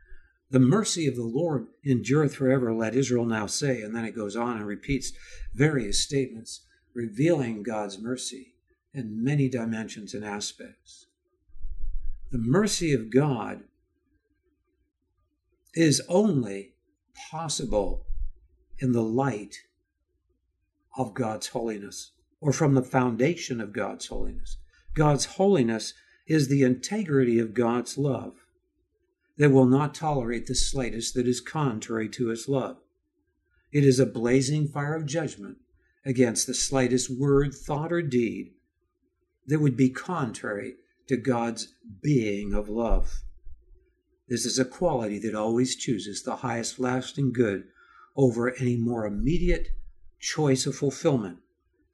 the 0.51 0.59
mercy 0.59 1.07
of 1.07 1.15
the 1.15 1.23
Lord 1.23 1.67
endureth 1.85 2.35
forever, 2.35 2.73
let 2.73 2.93
Israel 2.93 3.23
now 3.23 3.45
say. 3.45 3.81
And 3.81 3.95
then 3.95 4.03
it 4.03 4.13
goes 4.13 4.35
on 4.35 4.57
and 4.57 4.67
repeats 4.67 5.13
various 5.53 6.03
statements 6.03 6.65
revealing 6.93 7.63
God's 7.63 7.97
mercy 7.97 8.55
in 8.93 9.23
many 9.23 9.47
dimensions 9.47 10.13
and 10.13 10.25
aspects. 10.25 11.05
The 12.29 12.39
mercy 12.39 12.91
of 12.91 13.09
God 13.09 13.61
is 15.73 16.01
only 16.09 16.73
possible 17.31 18.05
in 18.79 18.91
the 18.91 19.01
light 19.01 19.55
of 20.97 21.13
God's 21.13 21.47
holiness 21.47 22.11
or 22.41 22.51
from 22.51 22.73
the 22.73 22.83
foundation 22.83 23.61
of 23.61 23.71
God's 23.71 24.07
holiness. 24.07 24.57
God's 24.93 25.23
holiness 25.23 25.93
is 26.29 26.47
the 26.47 26.63
integrity 26.63 27.39
of 27.39 27.55
God's 27.55 27.97
love 27.97 28.35
that 29.37 29.49
will 29.49 29.65
not 29.65 29.95
tolerate 29.95 30.45
the 30.45 30.53
slightest 30.53 31.15
that 31.15 31.27
is 31.27 31.41
contrary 31.41 32.07
to 32.09 32.27
his 32.27 32.47
love. 32.47 32.77
It 33.71 33.83
is 33.83 33.99
a 33.99 34.05
blazing 34.05 34.67
fire 34.67 34.95
of 34.95 35.07
judgment 35.07 35.57
against 36.05 36.45
the 36.45 36.53
slightest 36.53 37.09
word, 37.09 37.53
thought, 37.53 37.91
or 37.91 38.03
deed 38.03 38.53
that 39.47 39.59
would 39.59 39.75
be 39.75 39.89
contrary 39.89 40.75
to 41.07 41.17
God's 41.17 41.73
being 42.01 42.53
of 42.53 42.69
love. 42.69 43.23
This 44.27 44.45
is 44.45 44.59
a 44.59 44.65
quality 44.65 45.17
that 45.19 45.33
always 45.33 45.75
chooses 45.75 46.21
the 46.21 46.37
highest 46.37 46.79
lasting 46.79 47.33
good 47.33 47.63
over 48.15 48.55
any 48.55 48.77
more 48.77 49.07
immediate 49.07 49.69
choice 50.19 50.67
of 50.67 50.75
fulfillment 50.75 51.39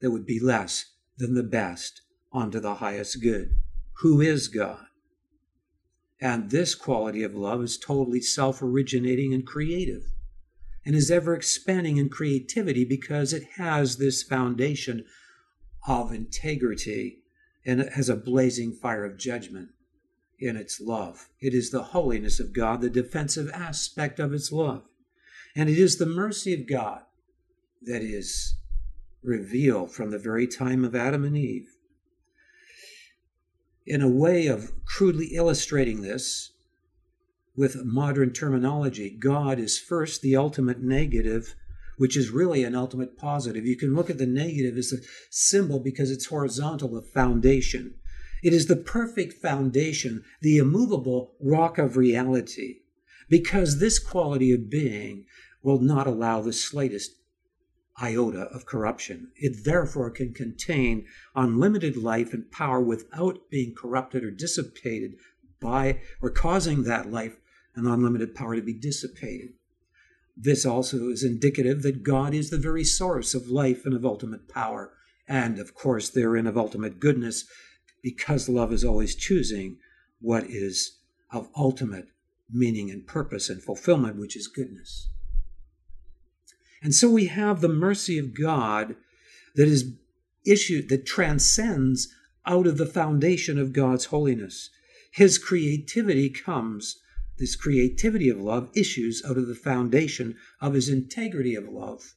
that 0.02 0.12
would 0.12 0.26
be 0.26 0.40
less 0.40 0.92
than 1.18 1.36
the 1.36 1.44
best 1.44 2.02
unto 2.34 2.60
the 2.60 2.76
highest 2.76 3.22
good. 3.22 3.56
Who 4.00 4.22
is 4.22 4.48
God? 4.48 4.86
And 6.20 6.50
this 6.50 6.76
quality 6.76 7.24
of 7.24 7.36
love 7.36 7.62
is 7.62 7.78
totally 7.78 8.22
self 8.22 8.62
originating 8.62 9.34
and 9.34 9.46
creative 9.46 10.04
and 10.86 10.96
is 10.96 11.10
ever 11.10 11.34
expanding 11.34 11.98
in 11.98 12.10
creativity 12.10 12.86
because 12.86 13.34
it 13.34 13.44
has 13.58 13.98
this 13.98 14.22
foundation 14.24 15.06
of 15.88 16.12
integrity 16.12 17.20
and 17.66 17.80
it 17.80 17.94
has 17.94 18.10
a 18.10 18.16
blazing 18.16 18.72
fire 18.72 19.06
of 19.06 19.18
judgment 19.18 19.70
in 20.40 20.56
its 20.56 20.80
love. 20.80 21.30
It 21.40 21.54
is 21.54 21.72
the 21.72 21.84
holiness 21.84 22.40
of 22.40 22.54
God, 22.54 22.82
the 22.82 22.90
defensive 22.90 23.50
aspect 23.54 24.20
of 24.20 24.34
its 24.34 24.52
love. 24.52 24.84
And 25.56 25.70
it 25.70 25.80
is 25.80 25.98
the 25.98 26.06
mercy 26.06 26.54
of 26.54 26.68
God 26.68 27.02
that 27.82 28.02
is 28.02 28.56
revealed 29.24 29.92
from 29.92 30.12
the 30.12 30.20
very 30.20 30.48
time 30.48 30.84
of 30.84 30.96
Adam 30.96 31.24
and 31.24 31.38
Eve 31.38 31.75
in 33.86 34.02
a 34.02 34.10
way 34.10 34.48
of 34.48 34.72
crudely 34.86 35.28
illustrating 35.28 36.02
this 36.02 36.52
with 37.56 37.86
modern 37.86 38.34
terminology, 38.34 39.10
God 39.10 39.60
is 39.60 39.80
first 39.80 40.22
the 40.22 40.36
ultimate 40.36 40.82
negative, 40.82 41.56
which 41.98 42.18
is 42.18 42.30
really 42.30 42.64
an 42.64 42.76
ultimate 42.76 43.18
positive. 43.18 43.66
You 43.66 43.78
can 43.78 43.96
look 43.96 44.10
at 44.10 44.18
the 44.18 44.26
negative 44.26 44.78
as 44.78 44.92
a 44.92 44.98
symbol 45.30 45.80
because 45.80 46.12
it's 46.12 46.26
horizontal 46.26 46.98
of 46.98 47.10
foundation. 47.10 47.96
It 48.44 48.54
is 48.54 48.68
the 48.68 48.76
perfect 48.76 49.34
foundation, 49.34 50.24
the 50.42 50.58
immovable 50.58 51.36
rock 51.40 51.78
of 51.78 51.96
reality, 51.96 52.80
because 53.30 53.80
this 53.80 53.98
quality 53.98 54.52
of 54.52 54.70
being 54.70 55.26
will 55.64 55.80
not 55.80 56.08
allow 56.08 56.42
the 56.42 56.54
slightest 56.54 57.16
iota 58.02 58.42
of 58.54 58.66
corruption. 58.66 59.32
It 59.36 59.64
therefore 59.64 60.10
can 60.10 60.34
contain 60.34 61.06
unlimited 61.36 61.96
life 61.96 62.34
and 62.34 62.52
power 62.52 62.82
without 62.82 63.50
being 63.50 63.74
corrupted 63.74 64.24
or 64.24 64.32
dissipated 64.32 65.16
by 65.62 66.02
or 66.22 66.30
causing 66.30 66.84
that 66.84 67.12
life 67.12 67.38
and 67.76 67.88
unlimited 67.88 68.36
power 68.36 68.56
to 68.56 68.62
be 68.62 68.74
dissipated. 68.74 69.54
This 70.38 70.66
also 70.66 71.10
is 71.10 71.24
indicative 71.24 71.82
that 71.84 72.04
God 72.04 72.34
is 72.34 72.50
the 72.50 72.58
very 72.58 72.84
source 72.84 73.34
of 73.34 73.48
life 73.48 73.86
and 73.86 73.94
of 73.94 74.06
ultimate 74.06 74.50
power, 74.50 74.92
and 75.28 75.60
of 75.60 75.74
course, 75.74 76.10
therein 76.10 76.46
of 76.46 76.58
ultimate 76.58 77.00
goodness, 77.00 77.46
because 78.04 78.50
love 78.50 78.74
is 78.74 78.84
always 78.84 79.16
choosing 79.16 79.78
what 80.20 80.44
is 80.46 81.00
of 81.32 81.50
ultimate 81.56 82.10
meaning 82.52 82.92
and 82.92 83.08
purpose 83.08 83.50
and 83.50 83.64
fulfillment, 83.64 84.20
which 84.20 84.36
is 84.36 84.48
goodness. 84.48 85.10
And 86.86 86.94
so 86.94 87.10
we 87.10 87.26
have 87.26 87.62
the 87.62 87.68
mercy 87.68 88.20
of 88.20 88.40
God 88.40 88.96
that 89.56 89.68
is 89.68 89.94
issued, 90.46 90.88
that 90.90 91.08
transcends 91.08 92.14
out 92.46 92.68
of 92.68 92.78
the 92.78 92.86
foundation 92.86 93.58
of 93.58 93.74
God's 93.74 94.06
holiness. 94.06 94.70
His 95.12 95.40
creativity 95.40 96.30
comes, 96.30 96.98
this 97.40 97.56
creativity 97.56 98.30
of 98.30 98.40
love 98.40 98.70
issues 98.76 99.24
out 99.28 99.36
of 99.36 99.48
the 99.48 99.56
foundation 99.56 100.36
of 100.62 100.76
his 100.76 100.88
integrity 100.88 101.56
of 101.56 101.68
love. 101.68 102.14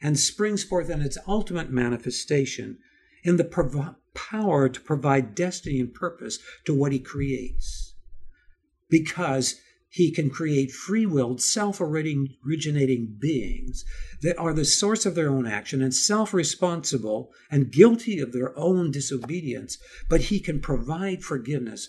and 0.00 0.18
springs 0.18 0.64
forth 0.64 0.90
in 0.90 1.00
its 1.00 1.18
ultimate 1.26 1.70
manifestation 1.70 2.78
in 3.22 3.36
the 3.36 3.44
prov- 3.44 3.96
power 4.14 4.68
to 4.68 4.80
provide 4.80 5.34
destiny 5.34 5.78
and 5.78 5.94
purpose 5.94 6.40
to 6.64 6.74
what 6.74 6.92
he 6.92 6.98
creates. 6.98 7.94
Because 8.88 9.60
he 9.90 10.10
can 10.10 10.28
create 10.28 10.70
free 10.70 11.06
willed, 11.06 11.40
self 11.40 11.80
originating 11.80 13.16
beings 13.18 13.84
that 14.20 14.36
are 14.38 14.52
the 14.52 14.64
source 14.64 15.06
of 15.06 15.14
their 15.14 15.30
own 15.30 15.46
action 15.46 15.80
and 15.80 15.94
self 15.94 16.34
responsible 16.34 17.32
and 17.50 17.72
guilty 17.72 18.20
of 18.20 18.32
their 18.32 18.56
own 18.58 18.90
disobedience, 18.90 19.78
but 20.08 20.22
he 20.22 20.40
can 20.40 20.60
provide 20.60 21.24
forgiveness. 21.24 21.88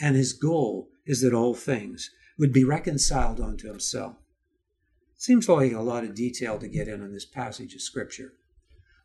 And 0.00 0.16
his 0.16 0.32
goal 0.32 0.88
is 1.06 1.22
that 1.22 1.32
all 1.32 1.54
things 1.54 2.10
would 2.38 2.52
be 2.52 2.64
reconciled 2.64 3.40
unto 3.40 3.68
himself. 3.68 4.16
Seems 5.16 5.48
like 5.48 5.72
a 5.72 5.80
lot 5.80 6.04
of 6.04 6.14
detail 6.14 6.58
to 6.58 6.68
get 6.68 6.88
in 6.88 7.00
on 7.00 7.12
this 7.12 7.24
passage 7.24 7.74
of 7.74 7.80
Scripture. 7.80 8.32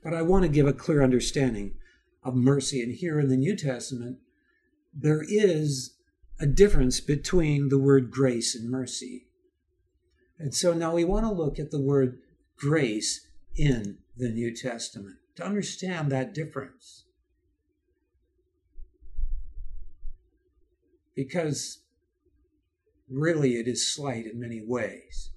But 0.03 0.13
I 0.13 0.21
want 0.21 0.43
to 0.43 0.49
give 0.49 0.67
a 0.67 0.73
clear 0.73 1.03
understanding 1.03 1.75
of 2.23 2.35
mercy. 2.35 2.81
And 2.81 2.93
here 2.93 3.19
in 3.19 3.29
the 3.29 3.37
New 3.37 3.55
Testament, 3.55 4.17
there 4.93 5.23
is 5.25 5.95
a 6.39 6.45
difference 6.45 7.01
between 7.01 7.69
the 7.69 7.77
word 7.77 8.11
grace 8.11 8.55
and 8.55 8.69
mercy. 8.69 9.27
And 10.37 10.55
so 10.55 10.73
now 10.73 10.95
we 10.95 11.03
want 11.03 11.25
to 11.25 11.31
look 11.31 11.59
at 11.59 11.69
the 11.69 11.81
word 11.81 12.19
grace 12.57 13.27
in 13.55 13.97
the 14.15 14.29
New 14.29 14.55
Testament 14.55 15.17
to 15.35 15.45
understand 15.45 16.11
that 16.11 16.33
difference. 16.33 17.05
Because 21.13 21.81
really 23.09 23.55
it 23.55 23.67
is 23.67 23.93
slight 23.93 24.25
in 24.25 24.39
many 24.39 24.61
ways. 24.65 25.31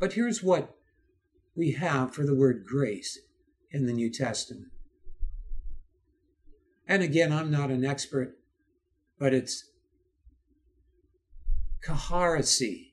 But 0.00 0.14
here's 0.14 0.42
what 0.42 0.74
we 1.54 1.72
have 1.72 2.12
for 2.12 2.24
the 2.24 2.34
word 2.34 2.64
grace 2.66 3.20
in 3.70 3.86
the 3.86 3.92
New 3.92 4.10
Testament. 4.10 4.72
And 6.88 7.02
again, 7.02 7.32
I'm 7.32 7.50
not 7.50 7.70
an 7.70 7.84
expert 7.84 8.36
but 9.22 9.32
it's 9.32 9.70
Kaharasi, 11.86 12.90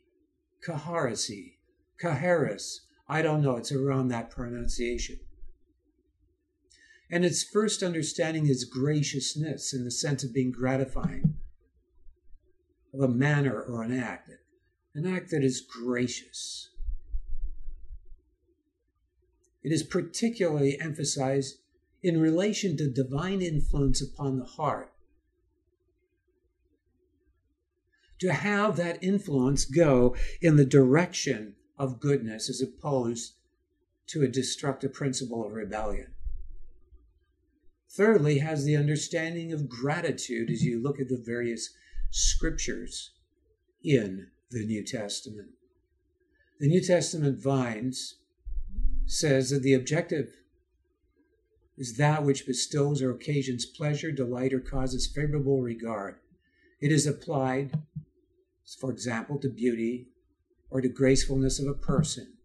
Kaharasi, 0.64 1.54
Kaharis. 2.00 2.82
I 3.08 3.24
don't 3.24 3.42
know. 3.42 3.56
It's 3.56 3.72
around 3.72 4.10
that 4.10 4.30
pronunciation. 4.30 5.22
And 7.10 7.26
its 7.26 7.42
first 7.42 7.82
understanding 7.82 8.46
is 8.46 8.64
graciousness 8.64 9.74
in 9.74 9.86
the 9.86 9.90
sense 9.90 10.24
of 10.24 10.32
being 10.32 10.52
gratifying 10.52 11.34
of 12.94 13.00
a 13.00 13.08
manner 13.08 13.60
or 13.60 13.82
an 13.82 14.00
act, 14.00 14.30
an 14.94 15.08
act 15.08 15.32
that 15.32 15.44
is 15.44 15.62
gracious. 15.62 16.70
It 19.64 19.72
is 19.72 19.82
particularly 19.82 20.80
emphasized 20.80 21.56
in 22.04 22.22
relation 22.22 22.78
to 22.78 22.88
divine 22.88 23.42
influence 23.42 24.00
upon 24.00 24.38
the 24.38 24.46
heart 24.46 24.94
to 28.20 28.34
have 28.34 28.76
that 28.76 29.04
influence 29.04 29.66
go 29.66 30.16
in 30.42 30.56
the 30.56 30.66
direction 30.66 31.56
of 31.78 32.00
goodness 32.00 32.50
as 32.50 32.62
opposed 32.62 33.34
to 34.08 34.22
a 34.22 34.28
destructive 34.28 34.94
principle 34.94 35.46
of 35.46 35.54
rebellion. 35.54 36.14
Thirdly, 37.92 38.40
has 38.40 38.66
the 38.66 38.76
understanding 38.76 39.52
of 39.52 39.70
gratitude 39.70 40.50
as 40.50 40.64
you 40.64 40.82
look 40.82 41.00
at 41.00 41.10
the 41.10 41.22
various 41.24 41.74
scriptures 42.12 43.12
in 43.84 44.28
the 44.52 44.66
New 44.66 44.84
Testament. 44.84 45.50
The 46.60 46.68
New 46.68 46.82
Testament 46.82 47.42
Vines 47.42 48.16
says 49.06 49.50
that 49.50 49.64
the 49.64 49.74
objective 49.74 50.34
is 51.78 51.96
that 51.96 52.24
which 52.24 52.46
bestows 52.46 53.02
or 53.02 53.12
occasions 53.12 53.66
pleasure, 53.66 54.12
delight, 54.12 54.54
or 54.54 54.60
causes 54.60 55.08
favorable 55.08 55.62
regard. 55.62 56.18
It 56.82 56.92
is 56.92 57.08
applied 57.08 57.80
for 58.80 58.92
example, 58.92 59.40
to 59.40 59.50
beauty 59.50 60.08
or 60.70 60.82
to 60.82 60.90
gracefulness 60.90 61.60
of 61.60 61.68
a 61.68 61.74
person, 61.74 62.36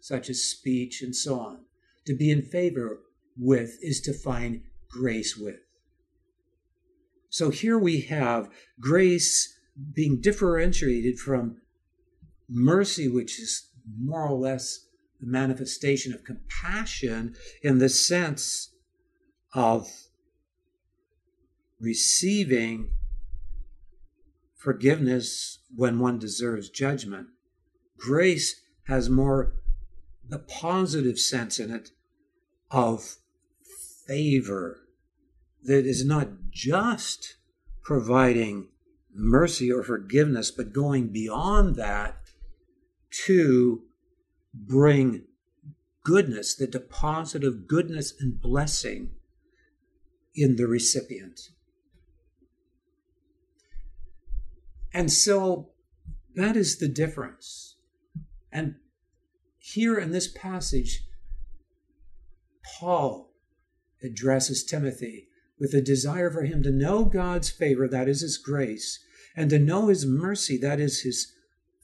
such 0.00 0.30
as 0.30 0.44
speech 0.44 1.02
and 1.02 1.14
so 1.14 1.40
on. 1.40 1.64
To 2.06 2.14
be 2.14 2.30
in 2.30 2.42
favor 2.42 3.00
with 3.36 3.78
is 3.82 4.00
to 4.02 4.12
find 4.12 4.62
grace 4.88 5.36
with. 5.36 5.60
So 7.28 7.50
here 7.50 7.78
we 7.78 8.02
have 8.02 8.50
grace 8.80 9.56
being 9.94 10.20
differentiated 10.20 11.18
from 11.18 11.58
mercy, 12.48 13.08
which 13.08 13.38
is 13.38 13.70
more 13.98 14.26
or 14.26 14.36
less 14.36 14.86
the 15.20 15.26
manifestation 15.26 16.12
of 16.12 16.24
compassion 16.24 17.34
in 17.62 17.78
the 17.78 17.88
sense 17.88 18.74
of 19.54 19.88
receiving 21.80 22.90
forgiveness 24.60 25.58
when 25.74 25.98
one 25.98 26.18
deserves 26.18 26.68
judgment. 26.68 27.28
Grace 27.96 28.60
has 28.84 29.08
more 29.08 29.54
the 30.28 30.38
positive 30.38 31.18
sense 31.18 31.58
in 31.58 31.70
it 31.70 31.90
of 32.70 33.16
favor 34.06 34.80
that 35.62 35.86
is 35.86 36.04
not 36.04 36.28
just 36.50 37.36
providing 37.82 38.68
mercy 39.12 39.72
or 39.72 39.82
forgiveness, 39.82 40.50
but 40.50 40.72
going 40.72 41.08
beyond 41.08 41.76
that 41.76 42.16
to 43.26 43.82
bring 44.52 45.22
goodness, 46.04 46.54
the 46.54 46.66
deposit 46.66 47.44
of 47.44 47.66
goodness 47.66 48.12
and 48.20 48.40
blessing 48.40 49.10
in 50.34 50.56
the 50.56 50.66
recipient. 50.66 51.40
And 54.92 55.12
so 55.12 55.70
that 56.34 56.56
is 56.56 56.78
the 56.78 56.88
difference. 56.88 57.76
And 58.52 58.76
here 59.58 59.98
in 59.98 60.10
this 60.10 60.28
passage, 60.28 61.04
Paul 62.78 63.32
addresses 64.02 64.64
Timothy 64.64 65.28
with 65.58 65.74
a 65.74 65.82
desire 65.82 66.30
for 66.30 66.42
him 66.42 66.62
to 66.62 66.70
know 66.70 67.04
God's 67.04 67.50
favor, 67.50 67.86
that 67.86 68.08
is 68.08 68.22
his 68.22 68.38
grace, 68.38 68.98
and 69.36 69.50
to 69.50 69.58
know 69.58 69.88
his 69.88 70.06
mercy, 70.06 70.56
that 70.58 70.80
is 70.80 71.02
his 71.02 71.32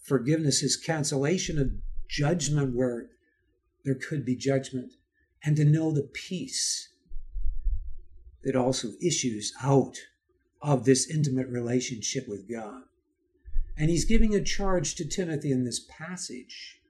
forgiveness, 0.02 0.60
his 0.60 0.76
cancellation 0.76 1.58
of 1.58 1.72
judgment 2.08 2.74
where 2.74 3.10
there 3.84 3.94
could 3.94 4.24
be 4.24 4.34
judgment, 4.34 4.92
and 5.44 5.56
to 5.56 5.64
know 5.64 5.92
the 5.92 6.08
peace 6.12 6.88
that 8.42 8.56
also 8.56 8.88
issues 9.02 9.52
out 9.62 9.96
of 10.62 10.84
this 10.84 11.08
intimate 11.10 11.48
relationship 11.48 12.26
with 12.26 12.50
God. 12.50 12.82
And 13.76 13.90
he's 13.90 14.04
giving 14.04 14.34
a 14.34 14.42
charge 14.42 14.94
to 14.94 15.04
Timothy 15.04 15.52
in 15.52 15.64
this 15.64 15.80
passage 15.80 16.80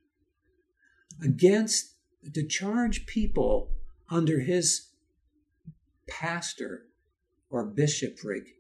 against 1.23 1.95
to 2.33 2.47
charge 2.47 3.07
people 3.07 3.71
under 4.11 4.41
his 4.41 4.89
pastor 6.09 6.87
or 7.51 7.65
bishopric 7.65 8.57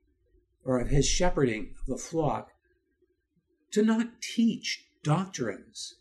or 0.64 0.80
of 0.80 0.88
his 0.88 1.06
shepherding 1.06 1.74
of 1.80 1.86
the 1.86 2.02
flock 2.02 2.50
to 3.72 3.82
not 3.82 4.20
teach 4.20 4.84
doctrines 5.02 5.94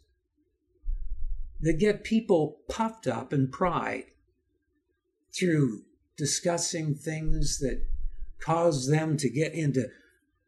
that 1.60 1.80
get 1.80 2.04
people 2.04 2.60
puffed 2.68 3.08
up 3.08 3.32
in 3.32 3.48
pride 3.50 4.06
through 5.34 5.84
discussing 6.18 6.96
things 6.96 7.60
that 7.60 7.86
cause 8.40 8.88
them 8.88 9.18
to 9.18 9.30
get 9.30 9.54
into 9.54 9.88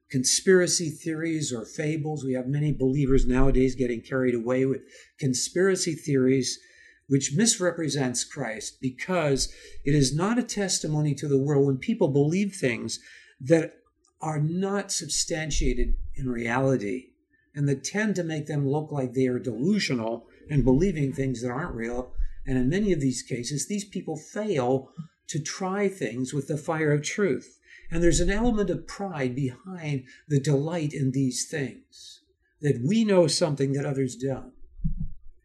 conspiracy 0.10 0.89
theories 0.89 1.52
or 1.52 1.65
fables. 1.65 2.24
We 2.24 2.34
have 2.34 2.48
many 2.48 2.72
believers 2.72 3.26
nowadays 3.26 3.76
getting 3.76 4.02
carried 4.02 4.36
away 4.36 4.65
with 4.65 4.82
conspiracy 5.20 5.93
theories, 5.93 6.60
which 7.08 7.36
misrepresents 7.36 8.24
Christ 8.24 8.80
because 8.82 9.54
it 9.86 9.93
is 9.93 10.15
not 10.15 10.39
a 10.39 10.43
testimony 10.43 11.13
to 11.15 11.28
the 11.28 11.38
world 11.38 11.65
when 11.65 11.78
people 11.78 12.10
believe 12.10 12.54
things 12.54 13.00
that 13.39 13.80
are 14.22 14.39
not 14.39 14.91
substantiated 14.91 15.96
in 16.15 16.30
reality 16.30 17.10
and 17.54 17.67
that 17.67 17.84
tend 17.84 18.15
to 18.15 18.24
make 18.24 18.48
them 18.48 18.67
look 18.67 18.91
like 18.91 19.13
they 19.13 19.28
are 19.28 19.39
delusional 19.39 20.28
and 20.50 20.63
believing 20.63 21.12
things 21.12 21.41
that 21.41 21.52
aren't 21.52 21.76
real. 21.76 22.13
And 22.46 22.58
in 22.58 22.70
many 22.70 22.93
of 22.93 23.02
these 23.02 23.24
cases, 23.24 23.67
these 23.67 23.84
people 23.84 24.15
fail 24.15 24.91
to 25.28 25.39
try 25.39 25.88
things 25.88 26.34
with 26.34 26.48
the 26.48 26.58
fire 26.58 26.93
of 26.93 27.04
truth. 27.04 27.60
And 27.89 28.04
there's 28.04 28.19
an 28.19 28.30
element 28.30 28.69
of 28.69 28.88
pride 28.88 29.36
behind 29.36 30.06
the 30.28 30.39
delight 30.39 30.93
in 30.93 31.12
these 31.12 31.45
things 31.45 32.21
that 32.62 32.82
we 32.84 33.06
know 33.06 33.28
something 33.28 33.73
that 33.73 33.86
others 33.86 34.15
don't. 34.15 34.54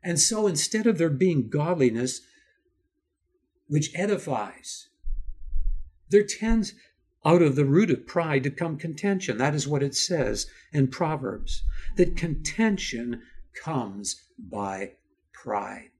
And 0.02 0.18
so 0.18 0.46
instead 0.46 0.86
of 0.86 0.98
there 0.98 1.10
being 1.10 1.48
godliness, 1.48 2.20
which 3.68 3.92
edifies, 3.94 4.88
there 6.10 6.24
tends 6.24 6.74
out 7.24 7.42
of 7.42 7.54
the 7.54 7.64
root 7.64 7.90
of 7.90 8.06
pride 8.06 8.42
to 8.42 8.50
come 8.50 8.76
contention. 8.76 9.38
That 9.38 9.54
is 9.54 9.68
what 9.68 9.82
it 9.82 9.94
says 9.94 10.48
in 10.72 10.88
Proverbs 10.88 11.62
that 11.96 12.16
contention 12.16 13.22
comes 13.54 14.22
by 14.38 14.92
pride. 15.32 15.90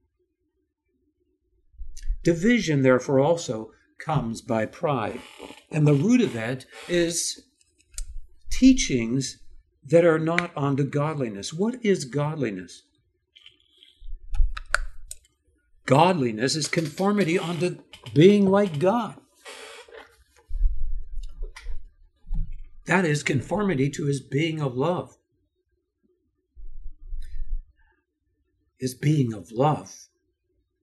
Division, 2.23 2.81
therefore, 2.81 3.19
also 3.19 3.71
comes 4.03 4.41
by 4.41 4.65
pride. 4.65 5.21
And 5.71 5.87
the 5.87 5.93
root 5.93 6.21
of 6.21 6.33
that 6.33 6.65
is 6.87 7.43
teachings 8.51 9.39
that 9.85 10.05
are 10.05 10.19
not 10.19 10.51
unto 10.55 10.83
godliness. 10.83 11.53
What 11.53 11.83
is 11.83 12.05
godliness? 12.05 12.83
Godliness 15.85 16.55
is 16.55 16.67
conformity 16.67 17.37
unto 17.37 17.79
being 18.13 18.49
like 18.49 18.79
God. 18.79 19.15
That 22.85 23.05
is 23.05 23.23
conformity 23.23 23.89
to 23.91 24.05
his 24.05 24.21
being 24.21 24.61
of 24.61 24.75
love. 24.75 25.17
His 28.77 28.93
being 28.93 29.33
of 29.33 29.51
love 29.51 29.93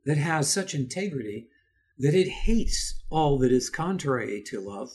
that 0.06 0.16
has 0.16 0.50
such 0.50 0.74
integrity 0.74 1.48
that 2.00 2.14
it 2.14 2.28
hates 2.28 3.02
all 3.10 3.38
that 3.38 3.52
is 3.52 3.68
contrary 3.68 4.42
to 4.46 4.58
love, 4.58 4.90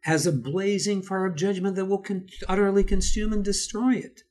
has 0.00 0.26
a 0.26 0.32
blazing 0.32 1.00
fire 1.00 1.26
of 1.26 1.36
judgment 1.36 1.76
that 1.76 1.84
will 1.84 2.02
con- 2.02 2.26
utterly 2.48 2.82
consume 2.82 3.32
and 3.32 3.44
destroy 3.44 3.94
it. 3.94 4.24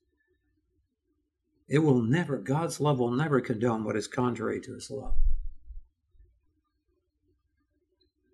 It 1.69 1.79
will 1.79 2.01
never, 2.01 2.37
God's 2.37 2.81
love 2.81 2.99
will 2.99 3.11
never 3.11 3.39
condone 3.39 3.85
what 3.85 3.95
is 3.95 4.07
contrary 4.07 4.59
to 4.61 4.73
his 4.73 4.91
love. 4.91 5.15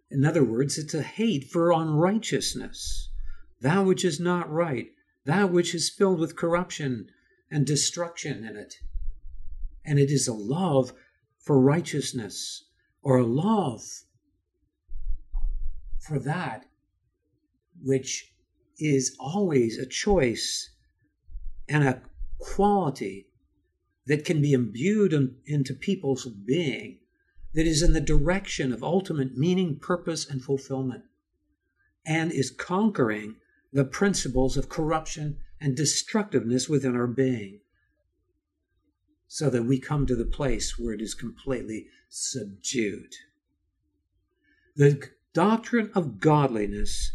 In 0.10 0.26
other 0.26 0.43
words, 0.43 0.80
it's 0.80 0.95
a 0.95 1.04
hate 1.04 1.43
for 1.43 1.71
unrighteousness, 1.71 3.10
that 3.62 3.86
which 3.86 4.04
is 4.04 4.19
not 4.19 4.52
right, 4.52 4.88
that 5.26 5.52
which 5.52 5.76
is 5.76 5.89
filled 5.89 6.19
with 6.19 6.36
corruption 6.36 7.12
and 7.52 7.65
destruction 7.65 8.43
in 8.43 8.58
it. 8.58 8.78
And 9.86 10.00
it 10.00 10.10
is 10.10 10.28
a 10.28 10.34
love 10.34 10.93
for 11.38 11.60
righteousness 11.62 12.65
or 13.01 13.17
a 13.17 13.25
love 13.25 14.03
for 15.99 16.19
that 16.19 16.65
which 17.83 18.33
is 18.79 19.15
always 19.19 19.77
a 19.77 19.85
choice 19.85 20.71
and 21.69 21.83
a 21.83 22.01
quality 22.39 23.27
that 24.07 24.25
can 24.25 24.41
be 24.41 24.53
imbued 24.53 25.13
in, 25.13 25.35
into 25.45 25.73
people's 25.73 26.25
being 26.25 26.99
that 27.53 27.67
is 27.67 27.81
in 27.81 27.93
the 27.93 28.01
direction 28.01 28.71
of 28.71 28.83
ultimate 28.83 29.37
meaning, 29.37 29.77
purpose, 29.77 30.29
and 30.29 30.43
fulfillment, 30.43 31.03
and 32.05 32.31
is 32.31 32.49
conquering 32.49 33.35
the 33.73 33.85
principles 33.85 34.57
of 34.57 34.69
corruption 34.69 35.37
and 35.59 35.75
destructiveness 35.75 36.67
within 36.67 36.95
our 36.95 37.07
being, 37.07 37.59
so 39.33 39.49
that 39.49 39.63
we 39.63 39.79
come 39.79 40.05
to 40.05 40.13
the 40.13 40.25
place 40.25 40.77
where 40.77 40.91
it 40.91 41.01
is 41.01 41.13
completely 41.13 41.87
subdued. 42.09 43.13
The 44.75 45.07
doctrine 45.33 45.89
of 45.95 46.19
godliness 46.19 47.13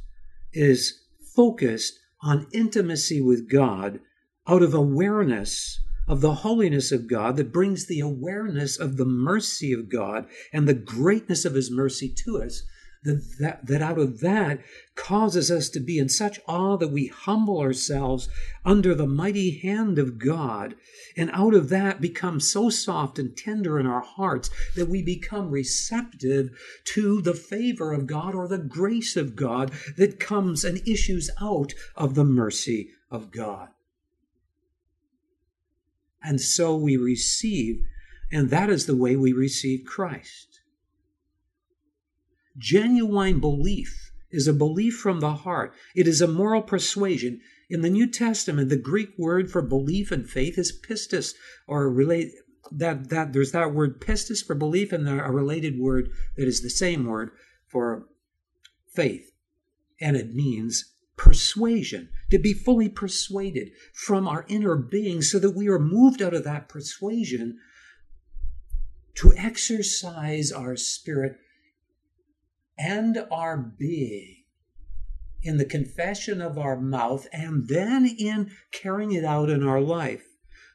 is 0.50 1.02
focused 1.34 1.98
on 2.22 2.46
intimacy 2.54 3.20
with 3.20 3.50
God 3.50 4.00
out 4.48 4.62
of 4.62 4.72
awareness 4.72 5.78
of 6.08 6.22
the 6.22 6.36
holiness 6.36 6.90
of 6.90 7.06
God 7.06 7.36
that 7.36 7.52
brings 7.52 7.84
the 7.84 8.00
awareness 8.00 8.80
of 8.80 8.96
the 8.96 9.04
mercy 9.04 9.74
of 9.74 9.90
God 9.90 10.26
and 10.54 10.66
the 10.66 10.72
greatness 10.72 11.44
of 11.44 11.52
his 11.52 11.70
mercy 11.70 12.08
to 12.24 12.42
us 12.42 12.62
that, 13.06 13.60
that, 13.66 13.82
out 13.82 13.98
of 13.98 14.20
that 14.20 14.60
causes 14.94 15.50
us 15.50 15.68
to 15.70 15.80
be 15.80 15.98
in 15.98 16.08
such 16.08 16.40
awe 16.46 16.76
that 16.76 16.90
we 16.90 17.06
humble 17.06 17.60
ourselves 17.60 18.28
under 18.64 18.94
the 18.94 19.06
mighty 19.06 19.58
hand 19.58 19.98
of 19.98 20.18
God. 20.18 20.74
And 21.16 21.30
out 21.32 21.54
of 21.54 21.68
that 21.68 22.00
become 22.00 22.40
so 22.40 22.68
soft 22.68 23.18
and 23.18 23.36
tender 23.36 23.78
in 23.78 23.86
our 23.86 24.02
hearts 24.02 24.50
that 24.74 24.88
we 24.88 25.02
become 25.02 25.50
receptive 25.50 26.50
to 26.84 27.22
the 27.22 27.34
favor 27.34 27.92
of 27.92 28.06
God 28.06 28.34
or 28.34 28.48
the 28.48 28.58
grace 28.58 29.16
of 29.16 29.36
God 29.36 29.72
that 29.96 30.20
comes 30.20 30.64
and 30.64 30.86
issues 30.86 31.30
out 31.40 31.74
of 31.94 32.14
the 32.14 32.24
mercy 32.24 32.90
of 33.10 33.30
God. 33.30 33.68
And 36.22 36.40
so 36.40 36.74
we 36.74 36.96
receive, 36.96 37.84
and 38.32 38.50
that 38.50 38.68
is 38.68 38.86
the 38.86 38.96
way 38.96 39.14
we 39.14 39.32
receive 39.32 39.84
Christ. 39.84 40.55
Genuine 42.58 43.40
belief 43.40 44.12
is 44.30 44.46
a 44.46 44.52
belief 44.52 44.96
from 44.96 45.20
the 45.20 45.34
heart. 45.34 45.74
It 45.94 46.08
is 46.08 46.20
a 46.20 46.26
moral 46.26 46.62
persuasion. 46.62 47.40
In 47.68 47.82
the 47.82 47.90
New 47.90 48.10
Testament, 48.10 48.68
the 48.68 48.76
Greek 48.76 49.10
word 49.18 49.50
for 49.50 49.62
belief 49.62 50.10
and 50.10 50.28
faith 50.28 50.58
is 50.58 50.76
pistis, 50.76 51.34
or 51.66 51.90
relate 51.90 52.32
that 52.72 53.10
that 53.10 53.32
there's 53.32 53.52
that 53.52 53.72
word 53.72 54.00
pistis 54.00 54.44
for 54.44 54.54
belief 54.54 54.92
and 54.92 55.08
a 55.08 55.30
related 55.30 55.78
word 55.78 56.10
that 56.36 56.48
is 56.48 56.62
the 56.62 56.70
same 56.70 57.04
word 57.04 57.30
for 57.66 58.06
faith, 58.92 59.32
and 60.00 60.16
it 60.16 60.34
means 60.34 60.92
persuasion, 61.16 62.08
to 62.30 62.38
be 62.38 62.52
fully 62.52 62.88
persuaded 62.88 63.70
from 63.92 64.28
our 64.28 64.44
inner 64.48 64.76
being 64.76 65.22
so 65.22 65.38
that 65.38 65.56
we 65.56 65.68
are 65.68 65.78
moved 65.78 66.20
out 66.20 66.34
of 66.34 66.44
that 66.44 66.68
persuasion 66.68 67.58
to 69.14 69.32
exercise 69.36 70.52
our 70.52 70.76
spirit 70.76 71.38
and 72.78 73.26
our 73.30 73.56
being 73.56 74.44
in 75.42 75.58
the 75.58 75.64
confession 75.64 76.40
of 76.40 76.58
our 76.58 76.78
mouth 76.78 77.26
and 77.32 77.68
then 77.68 78.06
in 78.06 78.50
carrying 78.72 79.12
it 79.12 79.24
out 79.24 79.48
in 79.48 79.62
our 79.62 79.80
life. 79.80 80.24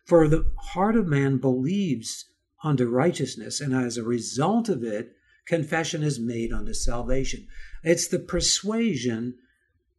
For 0.05 0.27
the 0.27 0.51
heart 0.73 0.95
of 0.95 1.07
man 1.07 1.37
believes 1.37 2.25
unto 2.63 2.87
righteousness, 2.87 3.59
and 3.59 3.73
as 3.73 3.97
a 3.97 4.03
result 4.03 4.69
of 4.69 4.83
it, 4.83 5.13
confession 5.45 6.03
is 6.03 6.19
made 6.19 6.53
unto 6.53 6.73
salvation. 6.73 7.47
It's 7.83 8.07
the 8.07 8.19
persuasion 8.19 9.35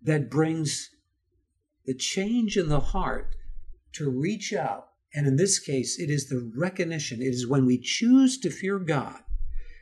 that 0.03 0.31
brings 0.31 0.91
the 1.85 1.95
change 1.95 2.57
in 2.57 2.69
the 2.69 2.81
heart 2.81 3.35
to 3.95 4.11
reach 4.11 4.53
out. 4.53 4.89
And 5.15 5.27
in 5.27 5.37
this 5.37 5.59
case, 5.59 5.99
it 5.99 6.09
is 6.09 6.29
the 6.29 6.51
recognition. 6.57 7.21
It 7.21 7.27
is 7.27 7.47
when 7.47 7.67
we 7.67 7.79
choose 7.79 8.39
to 8.39 8.51
fear 8.51 8.79
God 8.79 9.21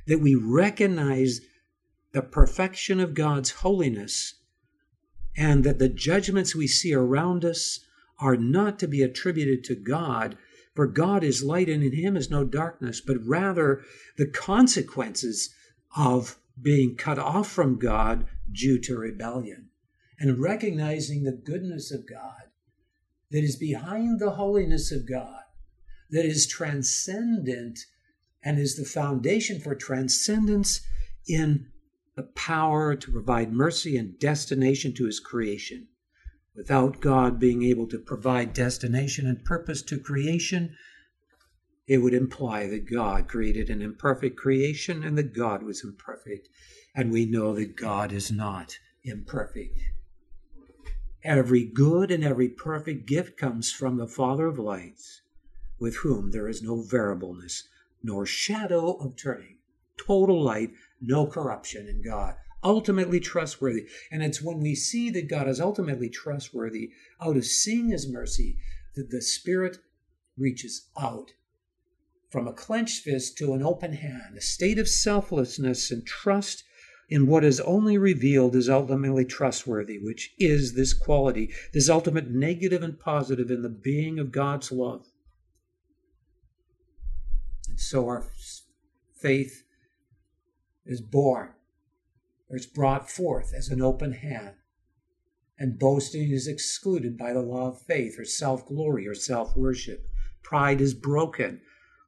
that 0.07 0.19
we 0.19 0.35
recognize 0.35 1.41
the 2.13 2.23
perfection 2.23 3.01
of 3.01 3.15
God's 3.15 3.51
holiness 3.51 4.35
and 5.37 5.65
that 5.65 5.79
the 5.79 5.89
judgments 5.89 6.55
we 6.55 6.67
see 6.67 6.93
around 6.93 7.45
us 7.45 7.81
are 8.19 8.37
not 8.37 8.79
to 8.81 8.89
be 8.89 9.03
attributed 9.03 9.65
to 9.65 9.75
God, 9.75 10.37
for 10.75 10.87
God 10.87 11.25
is 11.25 11.43
light 11.43 11.69
and 11.69 11.83
in 11.83 11.93
him 11.93 12.17
is 12.17 12.31
no 12.31 12.45
darkness, 12.45 13.01
but 13.01 13.17
rather 13.25 13.83
the 14.17 14.27
consequences 14.27 15.55
of 15.97 16.39
being 16.61 16.97
cut 16.97 17.19
off 17.19 17.51
from 17.51 17.79
God 17.79 18.27
due 18.53 18.79
to 18.81 18.99
rebellion 18.99 19.71
and 20.19 20.39
recognizing 20.39 21.23
the 21.23 21.33
goodness 21.33 21.91
of 21.91 22.09
God 22.09 22.51
that 23.31 23.43
is 23.43 23.57
behind 23.57 24.21
the 24.21 24.33
holiness 24.33 24.93
of 24.93 25.09
God, 25.09 25.43
that 26.11 26.27
is 26.27 26.47
transcendent 26.47 27.79
and 28.43 28.59
is 28.59 28.77
the 28.77 28.85
foundation 28.85 29.61
for 29.61 29.75
transcendence 29.75 30.81
in 31.27 31.69
the 32.21 32.27
power 32.35 32.95
to 32.95 33.11
provide 33.11 33.51
mercy 33.51 33.97
and 33.97 34.19
destination 34.19 34.93
to 34.93 35.07
his 35.07 35.19
creation. 35.19 35.89
Without 36.55 37.01
God 37.01 37.41
being 37.41 37.63
able 37.63 37.87
to 37.87 37.99
provide 37.99 38.53
destination 38.53 39.27
and 39.27 39.43
purpose 39.43 39.81
to 39.81 39.99
creation, 39.99 40.77
it 41.87 41.97
would 41.97 42.13
imply 42.13 42.67
that 42.67 42.91
God 42.91 43.27
created 43.27 43.71
an 43.71 43.81
imperfect 43.81 44.37
creation 44.37 45.03
and 45.03 45.17
that 45.17 45.35
God 45.35 45.63
was 45.63 45.83
imperfect. 45.83 46.51
And 46.95 47.11
we 47.11 47.25
know 47.25 47.55
that 47.55 47.75
God 47.75 48.13
is 48.13 48.31
not 48.31 48.77
imperfect. 49.03 49.79
Every 51.25 51.65
good 51.65 52.11
and 52.11 52.23
every 52.23 52.51
perfect 52.51 53.07
gift 53.07 53.39
comes 53.39 53.73
from 53.73 53.97
the 53.97 54.07
Father 54.07 54.45
of 54.47 54.59
lights, 54.59 55.23
with 55.79 55.97
whom 55.97 56.33
there 56.33 56.49
is 56.49 56.63
no 56.63 56.83
variableness, 56.83 57.67
nor 58.03 58.27
shadow 58.27 58.93
of 58.97 59.17
turning. 59.17 59.60
Total 60.11 60.43
light, 60.43 60.73
no 61.01 61.25
corruption 61.25 61.87
in 61.87 62.03
God. 62.03 62.35
Ultimately 62.65 63.21
trustworthy. 63.21 63.87
And 64.11 64.25
it's 64.25 64.43
when 64.43 64.59
we 64.59 64.75
see 64.75 65.09
that 65.11 65.29
God 65.29 65.47
is 65.47 65.61
ultimately 65.61 66.09
trustworthy, 66.09 66.91
out 67.21 67.37
of 67.37 67.45
seeing 67.45 67.91
his 67.91 68.11
mercy, 68.11 68.57
that 68.97 69.11
the 69.11 69.23
Spirit 69.23 69.79
reaches 70.37 70.89
out 71.01 71.31
from 72.29 72.49
a 72.49 72.53
clenched 72.53 73.05
fist 73.05 73.39
to 73.39 73.55
an 73.55 73.63
open 73.63 73.93
hand, 73.93 74.37
a 74.37 74.41
state 74.41 74.81
of 74.81 74.89
selflessness 74.89 75.93
and 75.93 76.05
trust 76.05 76.65
in 77.09 77.29
what 77.29 77.45
is 77.45 77.61
only 77.61 77.97
revealed 77.97 78.57
is 78.57 78.69
ultimately 78.69 79.25
trustworthy, 79.25 80.01
which 80.01 80.35
is 80.41 80.75
this 80.75 80.93
quality, 80.93 81.53
this 81.73 81.89
ultimate 81.89 82.29
negative 82.29 82.83
and 82.83 82.99
positive 82.99 83.49
in 83.49 83.63
the 83.63 83.69
being 83.69 84.19
of 84.19 84.33
God's 84.33 84.73
love. 84.73 85.07
And 87.69 87.79
so 87.79 88.09
our 88.09 88.27
faith 89.15 89.63
is 90.85 91.01
born, 91.01 91.51
or 92.49 92.57
is 92.57 92.67
brought 92.67 93.11
forth 93.11 93.53
as 93.57 93.69
an 93.69 93.83
open 93.83 94.13
hand. 94.13 94.55
And 95.59 95.79
boasting 95.79 96.31
is 96.31 96.47
excluded 96.47 97.19
by 97.19 97.33
the 97.33 97.43
law 97.43 97.69
of 97.69 97.83
faith, 97.83 98.19
or 98.19 98.25
self 98.25 98.67
glory, 98.67 99.07
or 99.07 99.15
self 99.15 99.57
worship. 99.57 100.07
Pride 100.43 100.81
is 100.81 100.95
broken 100.95 101.61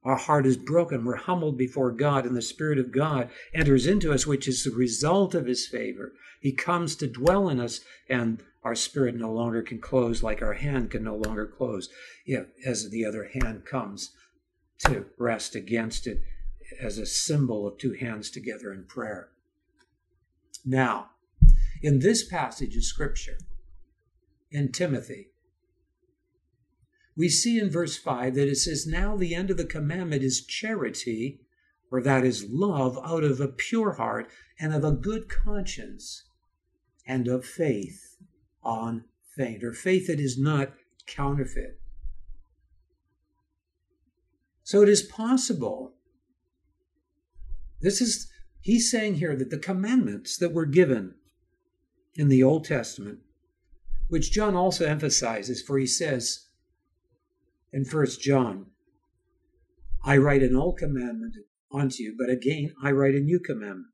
our 0.04 0.16
heart 0.16 0.46
is 0.46 0.56
broken. 0.56 1.04
We're 1.04 1.14
humbled 1.14 1.56
before 1.56 1.92
God, 1.92 2.26
and 2.26 2.35
the 2.37 2.42
Spirit 2.42 2.78
of 2.78 2.90
God 2.90 3.30
enters 3.54 3.87
into 3.87 4.12
us, 4.12 4.26
which 4.26 4.48
is 4.48 4.64
the 4.64 4.72
result 4.72 5.35
of 5.35 5.46
His 5.46 5.66
favor. 5.66 6.12
He 6.40 6.52
comes 6.52 6.96
to 6.96 7.06
dwell 7.06 7.48
in 7.48 7.61
us, 7.61 7.80
and 8.08 8.42
our 8.64 8.74
spirit 8.74 9.14
no 9.14 9.32
longer 9.32 9.62
can 9.62 9.80
close 9.80 10.22
like 10.22 10.42
our 10.42 10.54
hand 10.54 10.90
can 10.90 11.04
no 11.04 11.16
longer 11.16 11.46
close 11.46 11.88
if, 12.26 12.46
as 12.64 12.90
the 12.90 13.04
other 13.04 13.30
hand 13.32 13.64
comes 13.64 14.12
to 14.78 15.06
rest 15.18 15.54
against 15.56 16.06
it 16.06 16.20
as 16.80 16.98
a 16.98 17.06
symbol 17.06 17.66
of 17.66 17.78
two 17.78 17.92
hands 17.92 18.30
together 18.30 18.72
in 18.72 18.85
prayer. 18.85 19.30
Now, 20.64 21.11
in 21.82 21.98
this 21.98 22.26
passage 22.26 22.76
of 22.76 22.85
Scripture, 22.85 23.38
in 24.50 24.70
Timothy, 24.70 25.28
we 27.16 27.28
see 27.28 27.58
in 27.58 27.70
verse 27.70 27.96
5 27.96 28.35
that 28.35 28.48
it 28.48 28.56
says, 28.56 28.87
Now 28.87 29.16
the 29.16 29.35
end 29.35 29.50
of 29.50 29.56
the 29.56 29.64
commandment 29.64 30.22
is 30.22 30.44
charity, 30.44 31.40
or 31.90 32.00
that 32.02 32.24
is 32.24 32.48
love 32.48 32.98
out 33.04 33.24
of 33.24 33.40
a 33.40 33.48
pure 33.48 33.92
heart 33.92 34.30
and 34.58 34.72
of 34.74 34.85
a 34.85 34.92
good 34.92 35.28
conscience 35.28 36.24
and 37.06 37.28
of 37.28 37.44
faith 37.44 38.16
on 38.62 39.04
faint, 39.37 39.64
or 39.64 39.72
faith 39.72 40.06
that 40.06 40.20
is 40.20 40.38
not 40.38 40.72
counterfeit. 41.06 41.80
So 44.62 44.82
it 44.82 44.88
is 44.88 45.02
possible. 45.02 45.94
This 47.83 48.01
is, 48.01 48.31
he's 48.61 48.90
saying 48.90 49.16
here 49.16 49.37
that 49.37 49.51
the 49.51 49.59
commandments 49.59 50.38
that 50.38 50.53
were 50.53 50.66
given 50.66 51.16
in 52.14 52.29
the 52.29 52.42
Old 52.42 52.64
Testament, 52.64 53.18
which 54.09 54.31
John 54.31 54.55
also 54.55 54.87
emphasizes, 54.87 55.61
for 55.61 55.79
he 55.79 55.87
says, 55.87 56.47
in 57.73 57.85
First 57.85 58.21
John, 58.21 58.66
I 60.05 60.16
write 60.16 60.42
an 60.42 60.57
old 60.57 60.79
commandment 60.79 61.37
unto 61.73 62.03
you, 62.03 62.14
but 62.18 62.31
again 62.31 62.73
I 62.83 62.90
write 62.90 63.14
a 63.14 63.21
new 63.21 63.40
commandment. 63.40 63.88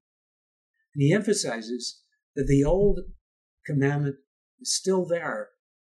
And 0.95 1.03
he 1.03 1.13
emphasizes 1.13 2.03
that 2.35 2.47
the 2.47 2.65
old 2.65 3.01
commandment 3.65 4.17
is 4.61 4.75
still 4.75 5.07
there, 5.07 5.51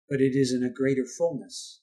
but 0.10 0.22
it 0.22 0.36
is 0.36 0.54
in 0.54 0.64
a 0.64 0.74
greater 0.74 1.06
fullness. 1.06 1.82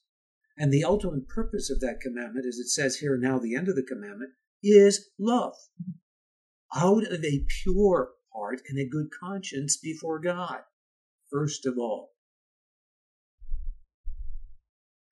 And 0.57 0.71
the 0.71 0.83
ultimate 0.83 1.27
purpose 1.27 1.69
of 1.69 1.81
that 1.81 1.99
commandment, 1.99 2.45
as 2.45 2.57
it 2.57 2.67
says 2.67 2.97
here 2.97 3.17
now, 3.17 3.39
the 3.39 3.55
end 3.55 3.67
of 3.67 3.75
the 3.75 3.83
commandment, 3.83 4.31
is 4.63 5.09
love. 5.19 5.55
Out 6.75 7.03
of 7.09 7.23
a 7.23 7.45
pure 7.63 8.11
heart 8.33 8.61
and 8.67 8.77
a 8.77 8.87
good 8.87 9.07
conscience 9.17 9.77
before 9.77 10.19
God, 10.19 10.59
first 11.31 11.65
of 11.65 11.77
all. 11.77 12.11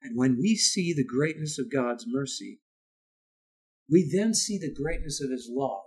And 0.02 0.18
when 0.18 0.38
we 0.38 0.56
see 0.56 0.94
the 0.94 1.06
greatness 1.06 1.58
of 1.58 1.72
God's 1.72 2.06
mercy, 2.06 2.60
we 3.90 4.10
then 4.12 4.34
see 4.34 4.58
the 4.58 4.74
greatness 4.74 5.22
of 5.22 5.32
His 5.32 5.50
love. 5.50 5.84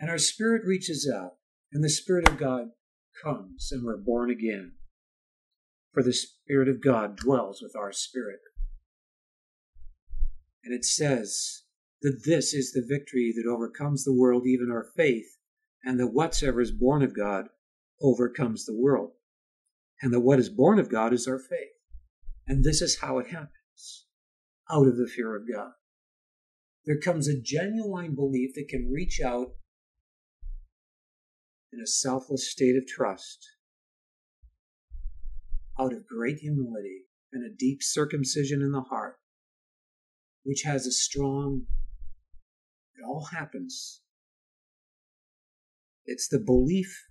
And 0.00 0.10
our 0.10 0.18
spirit 0.18 0.62
reaches 0.64 1.10
out, 1.12 1.34
and 1.72 1.84
the 1.84 1.88
Spirit 1.88 2.28
of 2.28 2.38
God 2.38 2.70
comes, 3.22 3.70
and 3.70 3.84
we're 3.84 3.96
born 3.96 4.30
again. 4.30 4.72
For 5.92 6.02
the 6.02 6.12
Spirit 6.12 6.68
of 6.68 6.82
God 6.82 7.16
dwells 7.16 7.60
with 7.62 7.74
our 7.76 7.92
spirit. 7.92 8.40
And 10.64 10.74
it 10.74 10.84
says 10.84 11.62
that 12.02 12.22
this 12.24 12.54
is 12.54 12.72
the 12.72 12.84
victory 12.86 13.32
that 13.36 13.48
overcomes 13.48 14.04
the 14.04 14.14
world, 14.14 14.46
even 14.46 14.70
our 14.70 14.84
faith, 14.96 15.38
and 15.84 15.98
that 15.98 16.12
whatsoever 16.12 16.60
is 16.60 16.70
born 16.70 17.02
of 17.02 17.16
God 17.16 17.46
overcomes 18.00 18.64
the 18.64 18.76
world. 18.76 19.12
And 20.00 20.12
that 20.12 20.20
what 20.20 20.38
is 20.38 20.48
born 20.48 20.78
of 20.78 20.90
God 20.90 21.12
is 21.12 21.26
our 21.26 21.38
faith. 21.38 21.74
And 22.46 22.64
this 22.64 22.80
is 22.80 23.00
how 23.00 23.18
it 23.18 23.26
happens 23.26 24.06
out 24.70 24.86
of 24.86 24.96
the 24.96 25.08
fear 25.08 25.34
of 25.34 25.42
God. 25.52 25.72
There 26.86 26.98
comes 26.98 27.28
a 27.28 27.40
genuine 27.40 28.14
belief 28.14 28.54
that 28.54 28.68
can 28.68 28.90
reach 28.90 29.20
out 29.20 29.48
in 31.72 31.80
a 31.80 31.86
selfless 31.86 32.50
state 32.50 32.76
of 32.76 32.86
trust, 32.86 33.46
out 35.78 35.92
of 35.92 36.06
great 36.06 36.38
humility 36.38 37.02
and 37.32 37.44
a 37.44 37.54
deep 37.54 37.82
circumcision 37.82 38.62
in 38.62 38.72
the 38.72 38.82
heart, 38.82 39.16
which 40.44 40.62
has 40.62 40.86
a 40.86 40.92
strong, 40.92 41.66
all 43.08 43.28
happens. 43.32 44.00
It's 46.04 46.28
the 46.28 46.38
belief 46.38 47.06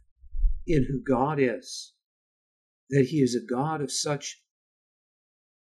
in 0.65 0.85
who 0.85 1.01
God 1.01 1.39
is, 1.39 1.93
that 2.89 3.07
He 3.09 3.17
is 3.17 3.35
a 3.35 3.45
God 3.45 3.81
of 3.81 3.91
such 3.91 4.41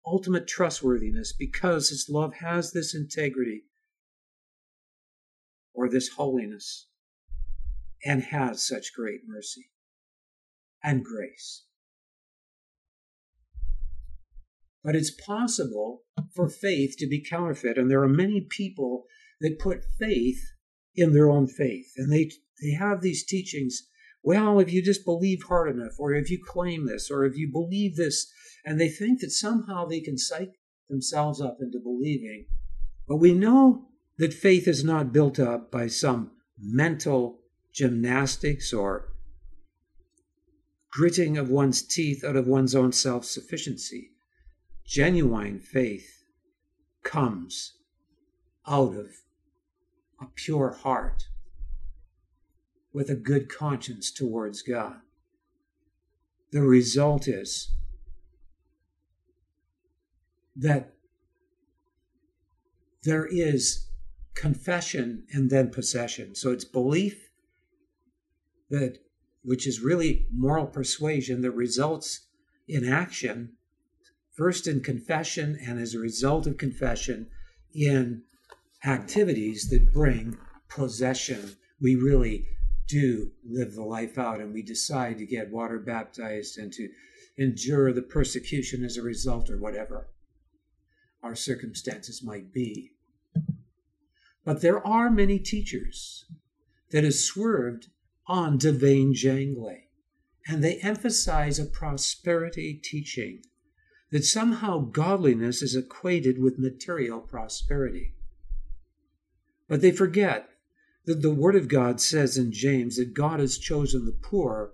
ultimate 0.06 0.48
trustworthiness 0.48 1.34
because 1.38 1.90
his 1.90 2.08
love 2.10 2.34
has 2.36 2.72
this 2.72 2.94
integrity 2.94 3.64
or 5.74 5.90
this 5.90 6.10
holiness 6.10 6.88
and 8.06 8.22
has 8.24 8.68
such 8.68 8.94
great 8.94 9.22
mercy 9.26 9.70
and 10.84 11.04
grace. 11.04 11.64
But 14.84 14.96
it's 14.96 15.12
possible 15.12 16.02
for 16.36 16.50
faith 16.50 16.96
to 16.98 17.08
be 17.08 17.24
counterfeit, 17.24 17.78
and 17.78 17.90
there 17.90 18.04
are 18.04 18.10
many 18.10 18.46
people 18.50 19.06
that 19.44 19.60
put 19.60 19.86
faith 20.00 20.42
in 20.96 21.14
their 21.14 21.30
own 21.30 21.46
faith, 21.46 21.94
and 21.98 22.12
they 22.12 22.32
they 22.64 22.72
have 22.72 23.02
these 23.02 23.24
teachings. 23.24 23.88
Well, 24.24 24.60
if 24.60 24.74
you 24.74 24.82
just 24.82 25.06
believe 25.06 25.44
hard 25.44 25.76
enough, 25.76 26.00
or 26.00 26.14
if 26.14 26.32
you 26.32 26.40
claim 26.44 26.88
this, 26.88 27.12
or 27.12 27.26
if 27.26 27.38
you 27.38 27.52
believe 27.52 27.98
this 27.98 28.32
and 28.66 28.80
they 28.80 28.90
think 28.90 29.20
that 29.20 29.32
somehow 29.32 29.86
they 29.86 30.00
can 30.00 30.18
psych 30.18 30.54
themselves 30.90 31.42
up 31.42 31.58
into 31.60 31.80
believing. 31.80 32.46
But 33.08 33.18
we 33.18 33.34
know 33.34 33.90
that 34.18 34.34
faith 34.34 34.68
is 34.68 34.84
not 34.84 35.12
built 35.12 35.40
up 35.40 35.72
by 35.72 35.88
some 35.88 36.32
mental 36.58 37.40
gymnastics 37.74 38.72
or 38.72 39.10
gritting 40.92 41.38
of 41.38 41.50
one's 41.50 41.82
teeth 41.82 42.24
out 42.24 42.36
of 42.36 42.48
one's 42.48 42.76
own 42.76 42.92
self 42.92 43.26
sufficiency. 43.26 44.12
Genuine 44.86 45.60
faith 45.60 46.24
comes 47.04 47.74
out 48.68 48.96
of 48.96 49.08
a 50.24 50.32
pure 50.36 50.72
heart 50.72 51.28
with 52.94 53.10
a 53.10 53.16
good 53.16 53.50
conscience 53.50 54.12
towards 54.12 54.62
God. 54.62 54.98
The 56.52 56.62
result 56.62 57.28
is 57.28 57.72
that 60.56 60.94
there 63.04 63.26
is 63.26 63.88
confession 64.36 65.26
and 65.32 65.50
then 65.50 65.70
possession. 65.70 66.36
So 66.36 66.52
it's 66.52 66.66
belief 66.66 67.30
that 68.70 69.00
which 69.44 69.68
is 69.68 69.82
really 69.82 70.28
moral 70.32 70.66
persuasion 70.66 71.42
that 71.42 71.52
results 71.52 72.28
in 72.68 72.88
action, 72.88 73.54
first 74.32 74.68
in 74.68 74.80
confession, 74.80 75.58
and 75.62 75.80
as 75.80 75.94
a 75.94 76.00
result 76.00 76.48
of 76.48 76.58
confession, 76.58 77.28
in 77.74 78.24
activities 78.86 79.70
that 79.70 79.94
bring 79.94 80.38
possession. 80.70 81.56
We 81.82 81.96
really 81.96 82.48
do 82.88 83.32
live 83.50 83.74
the 83.74 83.84
life 83.84 84.18
out 84.18 84.40
and 84.40 84.54
we 84.54 84.62
decide 84.62 85.18
to 85.18 85.26
get 85.26 85.52
water 85.52 85.80
baptized 85.80 86.58
and 86.58 86.72
to 86.74 86.90
endure 87.38 87.94
the 87.94 88.02
persecution 88.02 88.84
as 88.84 88.98
a 88.98 89.02
result 89.02 89.50
or 89.50 89.58
whatever 89.58 90.10
our 91.24 91.36
circumstances 91.36 92.22
might 92.24 92.52
be. 92.52 92.92
But 94.44 94.62
there 94.62 94.86
are 94.86 95.10
many 95.10 95.40
teachers 95.40 96.26
that 96.92 97.06
have 97.06 97.14
swerved 97.14 97.88
on 98.28 98.60
Devane 98.60 99.14
Jangley, 99.14 99.88
and 100.48 100.64
they 100.64 100.78
emphasize 100.80 101.60
a 101.60 101.66
prosperity 101.66 102.80
teaching 102.84 103.42
that 104.12 104.26
somehow 104.26 104.80
godliness 104.80 105.62
is 105.62 105.76
equated 105.76 106.40
with 106.40 106.60
material 106.60 107.22
prosperity. 107.22 108.14
But 109.68 109.82
they 109.82 109.92
forget 109.92 110.50
that 111.06 111.22
the 111.22 111.34
Word 111.34 111.56
of 111.56 111.68
God 111.68 112.00
says 112.00 112.38
in 112.38 112.52
James 112.52 112.98
that 112.98 113.14
God 113.14 113.40
has 113.40 113.58
chosen 113.58 114.06
the 114.06 114.12
poor 114.12 114.74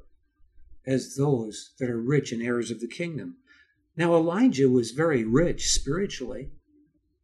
as 0.86 1.16
those 1.16 1.74
that 1.80 1.90
are 1.90 2.02
rich 2.02 2.32
and 2.32 2.42
heirs 2.42 2.72
of 2.72 2.80
the 2.80 2.88
kingdom. 2.88 3.38
Now, 3.96 4.16
Elijah 4.16 4.70
was 4.70 4.92
very 4.92 5.24
rich 5.24 5.70
spiritually, 5.72 6.52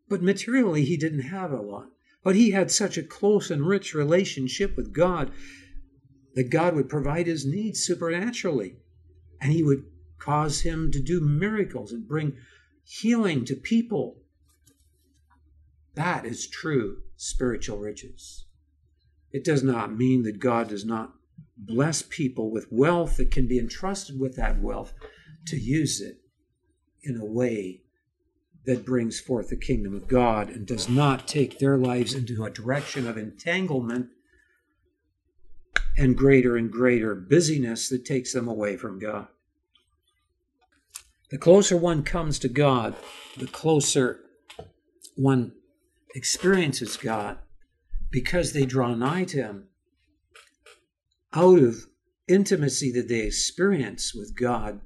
but 0.09 0.21
materially 0.21 0.83
he 0.83 0.97
didn't 0.97 1.21
have 1.21 1.51
a 1.51 1.61
lot. 1.61 1.89
But 2.23 2.35
he 2.35 2.51
had 2.51 2.71
such 2.71 2.97
a 2.97 3.03
close 3.03 3.51
and 3.51 3.67
rich 3.67 3.93
relationship 3.93 4.75
with 4.75 4.93
God 4.93 5.31
that 6.33 6.49
God 6.49 6.75
would 6.75 6.89
provide 6.89 7.27
his 7.27 7.45
needs 7.45 7.81
supernaturally. 7.81 8.77
And 9.39 9.53
he 9.53 9.63
would 9.63 9.85
cause 10.19 10.61
him 10.61 10.91
to 10.91 10.99
do 10.99 11.21
miracles 11.21 11.91
and 11.91 12.07
bring 12.07 12.35
healing 12.83 13.45
to 13.45 13.55
people. 13.55 14.17
That 15.95 16.25
is 16.25 16.47
true 16.47 16.99
spiritual 17.17 17.77
riches. 17.77 18.45
It 19.31 19.43
does 19.43 19.63
not 19.63 19.95
mean 19.95 20.23
that 20.23 20.39
God 20.39 20.69
does 20.69 20.85
not 20.85 21.13
bless 21.57 22.01
people 22.01 22.51
with 22.51 22.71
wealth 22.71 23.17
that 23.17 23.31
can 23.31 23.47
be 23.47 23.59
entrusted 23.59 24.19
with 24.19 24.35
that 24.35 24.61
wealth 24.61 24.93
to 25.47 25.57
use 25.57 26.01
it 26.01 26.19
in 27.03 27.17
a 27.17 27.25
way 27.25 27.81
that 28.65 28.85
brings 28.85 29.19
forth 29.19 29.49
the 29.49 29.55
kingdom 29.55 29.93
of 29.93 30.07
God 30.07 30.49
and 30.49 30.65
does 30.65 30.89
not 30.89 31.27
take 31.27 31.59
their 31.59 31.77
lives 31.77 32.13
into 32.13 32.43
a 32.43 32.49
direction 32.49 33.07
of 33.07 33.17
entanglement 33.17 34.07
and 35.97 36.17
greater 36.17 36.57
and 36.57 36.71
greater 36.71 37.15
busyness 37.15 37.89
that 37.89 38.05
takes 38.05 38.33
them 38.33 38.47
away 38.47 38.75
from 38.75 38.99
God. 38.99 39.27
The 41.29 41.37
closer 41.37 41.77
one 41.77 42.03
comes 42.03 42.39
to 42.39 42.49
God, 42.49 42.95
the 43.37 43.47
closer 43.47 44.19
one 45.15 45.53
experiences 46.15 46.97
God 46.97 47.37
because 48.09 48.53
they 48.53 48.65
draw 48.65 48.95
nigh 48.95 49.25
to 49.25 49.37
Him 49.37 49.67
out 51.33 51.59
of 51.59 51.87
intimacy 52.27 52.91
that 52.93 53.09
they 53.09 53.19
experience 53.19 54.15
with 54.15 54.35
God 54.35 54.79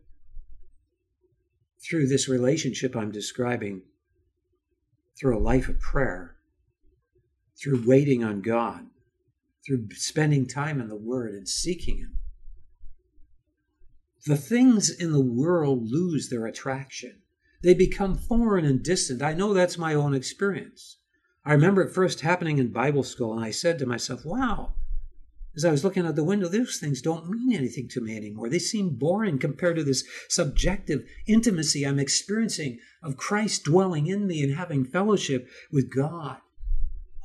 through 1.88 2.08
this 2.08 2.28
relationship 2.28 2.96
I'm 2.96 3.12
describing, 3.12 3.84
through 5.18 5.38
a 5.38 5.40
life 5.40 5.70
of 5.70 5.80
prayer, 5.80 6.36
through 7.62 7.84
waiting 7.86 8.24
on 8.24 8.42
God, 8.42 8.88
through 9.66 9.88
spending 9.92 10.48
time 10.48 10.82
in 10.82 10.90
the 10.90 10.96
Word 10.96 11.34
and 11.34 11.48
seeking 11.48 12.00
Him. 12.00 12.18
The 14.26 14.36
things 14.36 14.90
in 14.90 15.12
the 15.12 15.22
world 15.22 15.90
lose 15.90 16.30
their 16.30 16.46
attraction. 16.46 17.22
They 17.62 17.74
become 17.74 18.18
foreign 18.18 18.66
and 18.66 18.84
distant. 18.84 19.22
I 19.22 19.34
know 19.34 19.54
that's 19.54 19.78
my 19.78 19.94
own 19.94 20.14
experience. 20.14 20.99
I 21.50 21.54
remember 21.54 21.82
it 21.82 21.92
first 21.92 22.22
happening 22.22 22.60
in 22.60 22.68
Bible 22.68 23.02
school, 23.02 23.34
and 23.34 23.44
I 23.44 23.50
said 23.50 23.80
to 23.80 23.88
myself, 23.88 24.24
wow, 24.24 24.76
as 25.56 25.66
I 25.66 25.72
was 25.72 25.84
looking 25.84 26.06
out 26.06 26.16
the 26.16 26.24
window, 26.24 26.48
those 26.48 26.78
things 26.78 27.02
don't 27.02 27.28
mean 27.28 27.52
anything 27.52 27.88
to 27.88 28.02
me 28.02 28.16
anymore. 28.16 28.50
They 28.50 28.60
seem 28.60 28.90
boring 28.90 29.40
compared 29.40 29.78
to 29.78 29.84
this 29.84 30.04
subjective 30.28 31.10
intimacy 31.26 31.88
I'm 31.88 31.98
experiencing 31.98 32.78
of 33.02 33.18
Christ 33.18 33.64
dwelling 33.64 34.06
in 34.06 34.28
me 34.28 34.44
and 34.44 34.58
having 34.58 34.86
fellowship 34.86 35.50
with 35.72 35.92
God. 35.92 36.38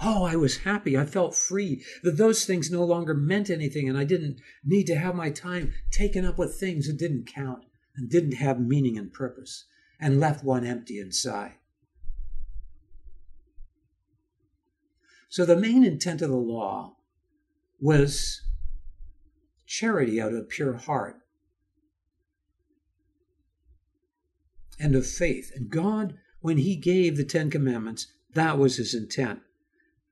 Oh, 0.01 0.25
I 0.25 0.37
was 0.37 0.57
happy. 0.57 0.97
I 0.97 1.05
felt 1.05 1.35
free 1.35 1.85
that 2.03 2.17
those 2.17 2.47
things 2.47 2.71
no 2.71 2.83
longer 2.83 3.13
meant 3.13 3.51
anything, 3.51 3.91
and 3.91 3.99
I 3.99 4.05
didn't 4.05 4.41
need 4.65 4.87
to 4.87 4.97
have 4.97 5.15
my 5.15 5.29
time 5.29 5.75
taken 5.91 6.25
up 6.25 6.39
with 6.39 6.55
things 6.59 6.87
that 6.87 6.97
didn't 6.97 7.27
count 7.27 7.65
and 7.95 8.09
didn't 8.09 8.37
have 8.37 8.59
meaning 8.59 8.97
and 8.97 9.13
purpose 9.13 9.67
and 10.01 10.19
left 10.19 10.43
one 10.43 10.65
empty 10.65 10.99
inside. 10.99 11.57
So, 15.35 15.45
the 15.45 15.57
main 15.57 15.83
intent 15.83 16.23
of 16.23 16.31
the 16.31 16.37
law 16.37 16.95
was 17.81 18.41
charity 19.67 20.21
out 20.21 20.33
of 20.33 20.39
a 20.39 20.45
pure 20.45 20.75
heart 20.75 21.17
and 24.79 24.95
of 24.95 25.05
faith. 25.05 25.51
And 25.53 25.69
God, 25.69 26.15
when 26.41 26.59
He 26.59 26.77
gave 26.77 27.17
the 27.17 27.25
Ten 27.25 27.51
Commandments, 27.51 28.07
that 28.35 28.61
was 28.61 28.77
His 28.77 28.95
intent. 28.95 29.41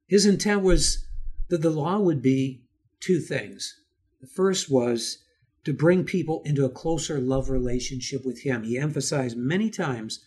His 0.09 0.27
intent 0.27 0.63
was 0.63 1.07
that 1.51 1.63
the 1.63 1.71
law 1.71 2.01
would 2.01 2.21
be 2.21 2.65
two 2.99 3.21
things. 3.21 3.81
The 4.21 4.27
first 4.27 4.69
was 4.69 5.19
to 5.63 5.73
bring 5.73 6.03
people 6.03 6.43
into 6.45 6.65
a 6.65 6.69
closer 6.69 7.21
love 7.21 7.49
relationship 7.49 8.27
with 8.27 8.43
Him. 8.43 8.65
He 8.65 8.77
emphasized 8.77 9.37
many 9.37 9.71
times 9.71 10.25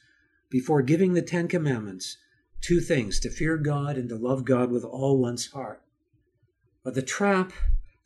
before 0.50 0.82
giving 0.82 1.16
the 1.16 1.22
Ten 1.22 1.50
Commandments 1.50 2.16
two 2.66 2.82
things 2.82 3.20
to 3.20 3.30
fear 3.30 3.58
God 3.58 3.96
and 3.96 4.10
to 4.10 4.16
love 4.16 4.44
God 4.44 4.72
with 4.72 4.84
all 4.84 5.20
one's 5.20 5.52
heart. 5.52 5.84
But 6.84 6.96
the 6.96 7.04
trap 7.04 7.54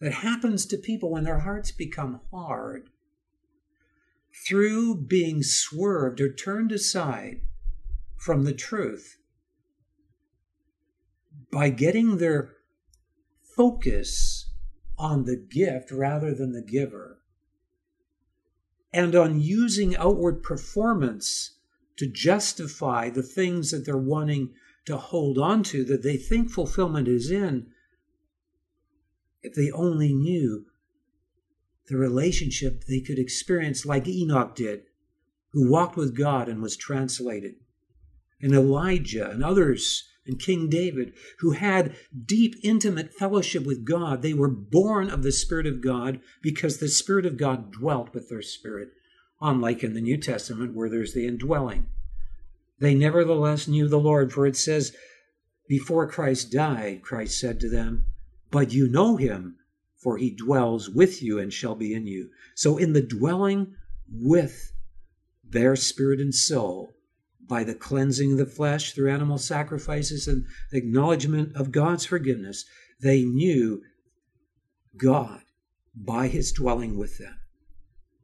that 0.01 0.11
happens 0.11 0.65
to 0.65 0.77
people 0.77 1.11
when 1.11 1.23
their 1.23 1.39
hearts 1.39 1.71
become 1.71 2.19
hard 2.29 2.89
through 4.45 4.95
being 4.95 5.43
swerved 5.43 6.19
or 6.19 6.33
turned 6.33 6.73
aside 6.73 7.39
from 8.17 8.43
the 8.43 8.53
truth 8.53 9.17
by 11.51 11.69
getting 11.69 12.17
their 12.17 12.55
focus 13.55 14.51
on 14.97 15.23
the 15.23 15.37
gift 15.37 15.89
rather 15.89 16.33
than 16.33 16.51
the 16.51 16.61
giver 16.61 17.19
and 18.91 19.15
on 19.15 19.39
using 19.39 19.95
outward 19.95 20.43
performance 20.43 21.58
to 21.99 22.07
justify 22.07 23.09
the 23.09 23.23
things 23.23 23.71
that 23.71 23.85
they're 23.85 23.97
wanting 23.97 24.53
to 24.85 24.97
hold 24.97 25.37
on 25.37 25.61
to 25.61 25.83
that 25.83 26.01
they 26.01 26.17
think 26.17 26.49
fulfillment 26.49 27.07
is 27.07 27.29
in 27.29 27.67
if 29.43 29.53
they 29.53 29.69
only 29.71 30.13
knew 30.13 30.65
the 31.87 31.97
relationship 31.97 32.85
they 32.85 32.99
could 32.99 33.19
experience 33.19 33.85
like 33.85 34.07
Enoch 34.07 34.55
did, 34.55 34.83
who 35.51 35.69
walked 35.69 35.97
with 35.97 36.17
God 36.17 36.47
and 36.47 36.61
was 36.61 36.77
translated, 36.77 37.55
and 38.41 38.53
Elijah 38.53 39.29
and 39.29 39.43
others, 39.43 40.07
and 40.25 40.39
King 40.39 40.69
David, 40.69 41.13
who 41.39 41.51
had 41.51 41.95
deep, 42.25 42.55
intimate 42.63 43.13
fellowship 43.13 43.65
with 43.65 43.83
God. 43.83 44.21
They 44.21 44.33
were 44.33 44.49
born 44.49 45.09
of 45.09 45.23
the 45.23 45.31
Spirit 45.31 45.65
of 45.65 45.81
God 45.81 46.19
because 46.41 46.77
the 46.77 46.87
Spirit 46.87 47.25
of 47.25 47.37
God 47.37 47.71
dwelt 47.71 48.13
with 48.13 48.29
their 48.29 48.43
spirit, 48.43 48.89
unlike 49.41 49.83
in 49.83 49.93
the 49.93 50.01
New 50.01 50.17
Testament 50.17 50.75
where 50.75 50.89
there's 50.89 51.13
the 51.13 51.27
indwelling. 51.27 51.87
They 52.79 52.95
nevertheless 52.95 53.67
knew 53.67 53.87
the 53.87 53.99
Lord, 53.99 54.31
for 54.31 54.45
it 54.45 54.55
says, 54.55 54.95
Before 55.67 56.07
Christ 56.07 56.51
died, 56.51 57.01
Christ 57.01 57.39
said 57.39 57.59
to 57.59 57.69
them, 57.69 58.05
but 58.51 58.73
you 58.73 58.87
know 58.87 59.17
him, 59.17 59.57
for 59.97 60.17
he 60.17 60.31
dwells 60.31 60.89
with 60.89 61.21
you 61.21 61.39
and 61.39 61.53
shall 61.53 61.75
be 61.75 61.93
in 61.93 62.07
you. 62.07 62.29
So, 62.55 62.77
in 62.77 62.93
the 62.93 63.01
dwelling 63.01 63.75
with 64.11 64.71
their 65.43 65.75
spirit 65.75 66.19
and 66.19 66.33
soul, 66.33 66.93
by 67.47 67.63
the 67.63 67.75
cleansing 67.75 68.33
of 68.33 68.37
the 68.37 68.45
flesh 68.45 68.93
through 68.93 69.11
animal 69.11 69.37
sacrifices 69.37 70.27
and 70.27 70.45
the 70.71 70.77
acknowledgement 70.77 71.55
of 71.55 71.71
God's 71.71 72.05
forgiveness, 72.05 72.65
they 73.01 73.23
knew 73.23 73.81
God 74.97 75.41
by 75.95 76.27
his 76.27 76.51
dwelling 76.51 76.97
with 76.97 77.17
them. 77.17 77.38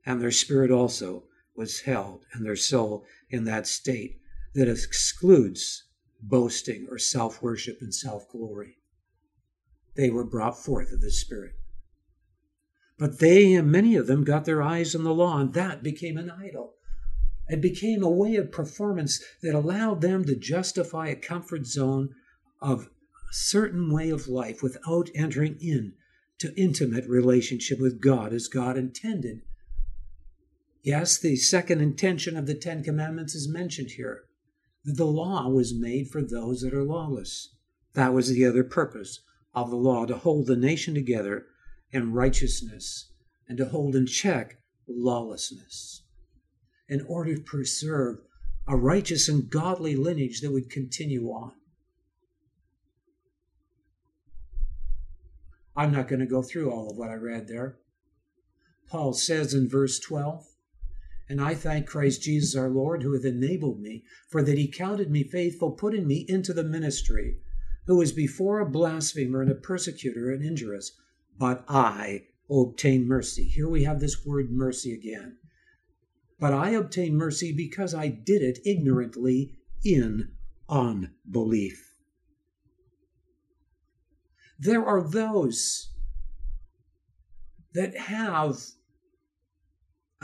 And 0.06 0.22
their 0.22 0.32
spirit 0.32 0.72
also 0.72 1.24
was 1.56 1.82
held, 1.82 2.26
and 2.34 2.46
their 2.46 2.56
soul 2.56 3.06
in 3.30 3.46
that 3.46 3.68
state 3.68 4.20
that 4.54 4.70
excludes 4.70 5.84
boasting 6.22 6.88
or 6.90 6.98
self 6.98 7.42
worship 7.42 7.78
and 7.82 7.94
self 7.94 8.30
glory 8.30 8.78
they 9.96 10.10
were 10.10 10.26
brought 10.26 10.58
forth 10.58 10.92
of 10.92 11.02
the 11.02 11.12
Spirit. 11.12 11.54
But 12.98 13.20
they 13.20 13.54
and 13.54 13.72
many 13.72 13.96
of 13.96 14.08
them 14.08 14.24
got 14.24 14.46
their 14.46 14.62
eyes 14.62 14.96
on 14.96 15.04
the 15.04 15.14
law, 15.14 15.40
and 15.40 15.54
that 15.54 15.84
became 15.84 16.18
an 16.18 16.30
idol. 16.30 16.74
It 17.48 17.62
became 17.62 18.04
a 18.04 18.10
way 18.10 18.36
of 18.36 18.52
performance 18.52 19.24
that 19.42 19.56
allowed 19.56 20.02
them 20.02 20.26
to 20.26 20.36
justify 20.36 21.08
a 21.08 21.16
comfort 21.16 21.66
zone 21.66 22.16
of 22.62 22.90
a 23.30 23.34
certain 23.34 23.92
way 23.92 24.10
of 24.10 24.28
life 24.28 24.64
without 24.64 25.10
entering 25.14 25.58
in 25.60 25.94
to 26.40 26.54
intimate 26.60 27.08
relationship 27.08 27.80
with 27.80 28.02
God 28.02 28.34
as 28.34 28.48
God 28.48 28.78
intended. 28.78 29.42
Yes, 30.86 31.18
the 31.18 31.36
second 31.36 31.82
intention 31.82 32.38
of 32.38 32.46
the 32.46 32.54
Ten 32.54 32.84
Commandments 32.84 33.34
is 33.34 33.50
mentioned 33.50 33.90
here. 33.98 34.26
That 34.84 34.98
the 34.98 35.08
law 35.08 35.50
was 35.50 35.74
made 35.74 36.10
for 36.10 36.22
those 36.22 36.62
that 36.62 36.76
are 36.76 36.84
lawless. 36.84 37.56
That 37.96 38.14
was 38.14 38.30
the 38.30 38.46
other 38.46 38.64
purpose 38.64 39.22
of 39.56 39.72
the 39.72 39.78
law 39.78 40.06
to 40.06 40.16
hold 40.16 40.46
the 40.46 40.56
nation 40.56 40.94
together 40.94 41.48
in 41.90 42.14
righteousness 42.14 43.12
and 43.48 43.58
to 43.58 43.66
hold 43.66 43.96
in 43.96 44.06
check 44.06 44.60
lawlessness 44.88 46.04
in 46.88 47.04
order 47.08 47.34
to 47.34 47.42
preserve 47.42 48.18
a 48.68 48.78
righteous 48.78 49.28
and 49.28 49.50
godly 49.50 49.96
lineage 49.96 50.42
that 50.42 50.52
would 50.52 50.70
continue 50.70 51.30
on. 51.30 51.54
I'm 55.76 55.92
not 55.92 56.08
going 56.08 56.20
to 56.20 56.28
go 56.28 56.44
through 56.44 56.70
all 56.70 56.92
of 56.92 56.98
what 56.98 57.10
I 57.10 57.16
read 57.16 57.48
there. 57.48 57.80
Paul 58.88 59.14
says 59.14 59.56
in 59.56 59.68
verse 59.68 59.98
12, 59.98 60.46
And 61.28 61.42
I 61.42 61.56
thank 61.56 61.88
Christ 61.88 62.22
Jesus 62.22 62.56
our 62.56 62.70
Lord, 62.70 63.02
who 63.02 63.14
hath 63.14 63.26
enabled 63.26 63.82
me, 63.82 64.04
for 64.30 64.44
that 64.44 64.58
he 64.58 64.68
counted 64.68 65.10
me 65.10 65.24
faithful, 65.24 65.72
putting 65.72 66.08
me 66.08 66.26
into 66.28 66.54
the 66.54 66.64
ministry 66.64 67.40
who 67.88 67.98
was 67.98 68.12
before 68.12 68.60
a 68.60 68.70
blasphemer 68.70 69.42
and 69.42 69.52
a 69.52 69.56
persecutor 69.56 70.32
and 70.32 70.44
injurious, 70.44 70.92
but 71.38 71.64
I 71.68 72.26
obtained 72.50 73.08
mercy. 73.08 73.44
Here 73.44 73.70
we 73.70 73.84
have 73.84 74.00
this 74.00 74.26
word 74.26 74.52
mercy 74.52 74.94
again. 74.94 75.38
But 76.40 76.54
I 76.54 76.72
obtained 76.72 77.18
mercy 77.18 77.54
because 77.54 77.94
I 77.94 78.08
did 78.08 78.42
it 78.42 78.60
ignorantly 78.66 79.58
in 79.84 80.32
unbelief. 80.68 81.94
There 84.58 84.86
are 84.86 85.02
those 85.02 85.92
that 87.74 87.96
have 87.98 88.60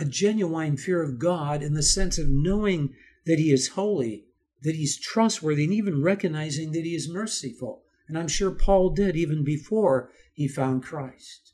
a 0.01 0.05
genuine 0.05 0.75
fear 0.77 1.01
of 1.01 1.19
God 1.19 1.61
in 1.61 1.73
the 1.73 1.83
sense 1.83 2.17
of 2.17 2.27
knowing 2.27 2.93
that 3.25 3.39
He 3.39 3.51
is 3.51 3.69
holy 3.69 4.25
that 4.61 4.75
he's 4.75 4.99
trustworthy 4.99 5.63
and 5.63 5.73
even 5.73 6.01
recognizing 6.01 6.71
that 6.71 6.85
he 6.85 6.95
is 6.95 7.09
merciful. 7.09 7.83
And 8.07 8.17
I'm 8.17 8.27
sure 8.27 8.51
Paul 8.51 8.91
did 8.91 9.15
even 9.15 9.43
before 9.43 10.11
he 10.33 10.47
found 10.47 10.83
Christ. 10.83 11.53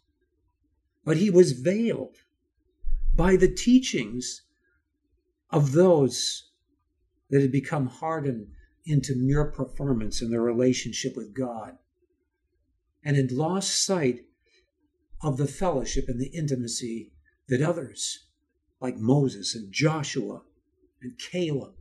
But 1.05 1.17
he 1.17 1.29
was 1.29 1.53
veiled 1.53 2.17
by 3.15 3.35
the 3.35 3.47
teachings 3.47 4.43
of 5.49 5.71
those 5.71 6.49
that 7.29 7.41
had 7.41 7.51
become 7.51 7.87
hardened 7.87 8.47
into 8.85 9.15
mere 9.15 9.45
performance 9.45 10.21
in 10.21 10.29
their 10.29 10.41
relationship 10.41 11.15
with 11.15 11.33
God 11.33 11.77
and 13.03 13.15
had 13.15 13.31
lost 13.31 13.85
sight 13.85 14.25
of 15.21 15.37
the 15.37 15.47
fellowship 15.47 16.09
and 16.09 16.19
the 16.19 16.27
intimacy 16.27 17.11
that 17.47 17.61
others, 17.61 18.26
like 18.79 18.97
Moses 18.97 19.55
and 19.55 19.71
Joshua 19.71 20.41
and 21.01 21.17
Caleb 21.17 21.73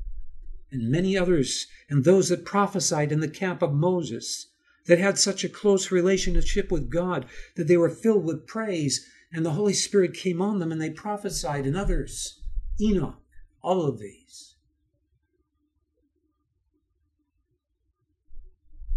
and 0.71 0.91
many 0.91 1.17
others, 1.17 1.67
and 1.89 2.05
those 2.05 2.29
that 2.29 2.45
prophesied 2.45 3.13
in 3.13 3.21
the 3.21 3.29
camp 3.29 3.63
of 3.63 3.73
Moses, 3.73 4.49
that 4.87 4.99
had 4.99 5.19
such 5.19 5.45
a 5.45 5.49
close 5.49 5.91
relationship 5.91 6.71
with 6.71 6.91
God 6.91 7.27
that 7.57 7.67
they 7.67 7.77
were 7.77 7.91
filled 7.91 8.25
with 8.25 8.47
praise, 8.47 9.07
and 9.33 9.45
the 9.45 9.53
Holy 9.53 9.73
Spirit 9.73 10.15
came 10.15 10.41
on 10.41 10.59
them 10.59 10.73
and 10.73 10.81
they 10.81 10.91
prophesied, 10.91 11.67
and 11.67 11.77
others, 11.77 12.41
Enoch, 12.81 13.21
all 13.63 13.87
of 13.87 13.99
these. 13.99 14.57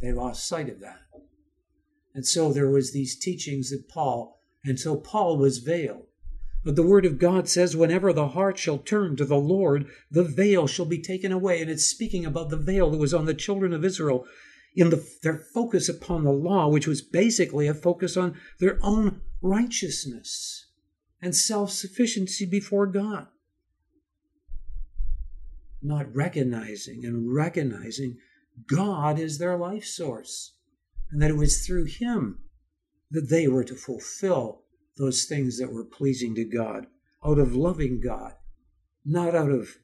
They 0.02 0.14
lost 0.14 0.48
sight 0.48 0.70
of 0.70 0.80
that. 0.80 1.02
And 2.14 2.26
so 2.26 2.54
there 2.54 2.70
was 2.70 2.92
these 2.92 3.18
teachings 3.18 3.70
that 3.72 3.90
Paul, 3.90 4.42
and 4.64 4.80
so 4.80 4.96
Paul 4.96 5.38
was 5.38 5.60
veiled. 5.60 6.09
But 6.64 6.76
the 6.76 6.84
word 6.84 7.06
of 7.06 7.20
God 7.20 7.48
says, 7.48 7.76
whenever 7.76 8.12
the 8.12 8.30
heart 8.30 8.58
shall 8.58 8.78
turn 8.78 9.16
to 9.16 9.26
the 9.26 9.38
Lord, 9.38 9.88
the 10.12 10.24
veil 10.24 10.68
shall 10.68 10.86
be 10.86 11.02
taken 11.02 11.32
away. 11.32 11.62
And 11.62 11.70
it's 11.70 11.86
speaking 11.86 12.26
about 12.26 12.50
the 12.50 12.58
veil 12.58 12.92
that 12.92 12.98
was 12.98 13.14
on 13.14 13.26
the 13.26 13.34
children 13.34 13.74
of 13.74 13.86
Israel 13.86 14.26
in 14.76 14.90
the, 14.90 15.06
their 15.24 15.38
focus 15.38 15.88
upon 15.88 16.24
the 16.24 16.32
law, 16.32 16.68
which 16.68 16.88
was 16.88 17.02
basically 17.02 17.68
a 17.68 17.74
focus 17.74 18.18
on 18.18 18.38
their 18.60 18.78
own 18.82 19.22
righteousness 19.42 20.68
and 21.22 21.36
self 21.36 21.72
sufficiency 21.72 22.46
before 22.46 22.88
God. 22.88 23.28
Not 25.82 26.14
recognizing 26.14 27.06
and 27.06 27.34
recognizing 27.34 28.18
God 28.68 29.18
is 29.18 29.38
their 29.38 29.58
life 29.58 29.86
source, 29.86 30.56
and 31.10 31.22
that 31.22 31.32
it 31.32 31.38
was 31.38 31.66
through 31.66 31.86
Him 31.86 32.40
that 33.12 33.30
they 33.30 33.48
were 33.48 33.64
to 33.64 33.76
fulfill 33.76 34.64
those 35.00 35.24
things 35.24 35.58
that 35.58 35.72
were 35.72 35.86
pleasing 35.86 36.36
to 36.36 36.44
God, 36.44 36.86
out 37.26 37.40
of 37.40 37.56
loving 37.56 38.02
God, 38.02 38.34
not 39.06 39.34
out 39.34 39.50
of 39.50 39.78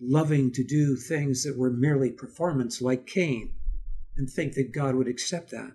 loving 0.00 0.50
to 0.52 0.64
do 0.64 0.96
things 0.96 1.44
that 1.44 1.56
were 1.56 1.70
merely 1.70 2.10
performance 2.10 2.82
like 2.82 3.06
Cain 3.06 3.54
and 4.16 4.28
think 4.28 4.54
that 4.54 4.74
God 4.74 4.96
would 4.96 5.08
accept 5.08 5.50
that. 5.52 5.72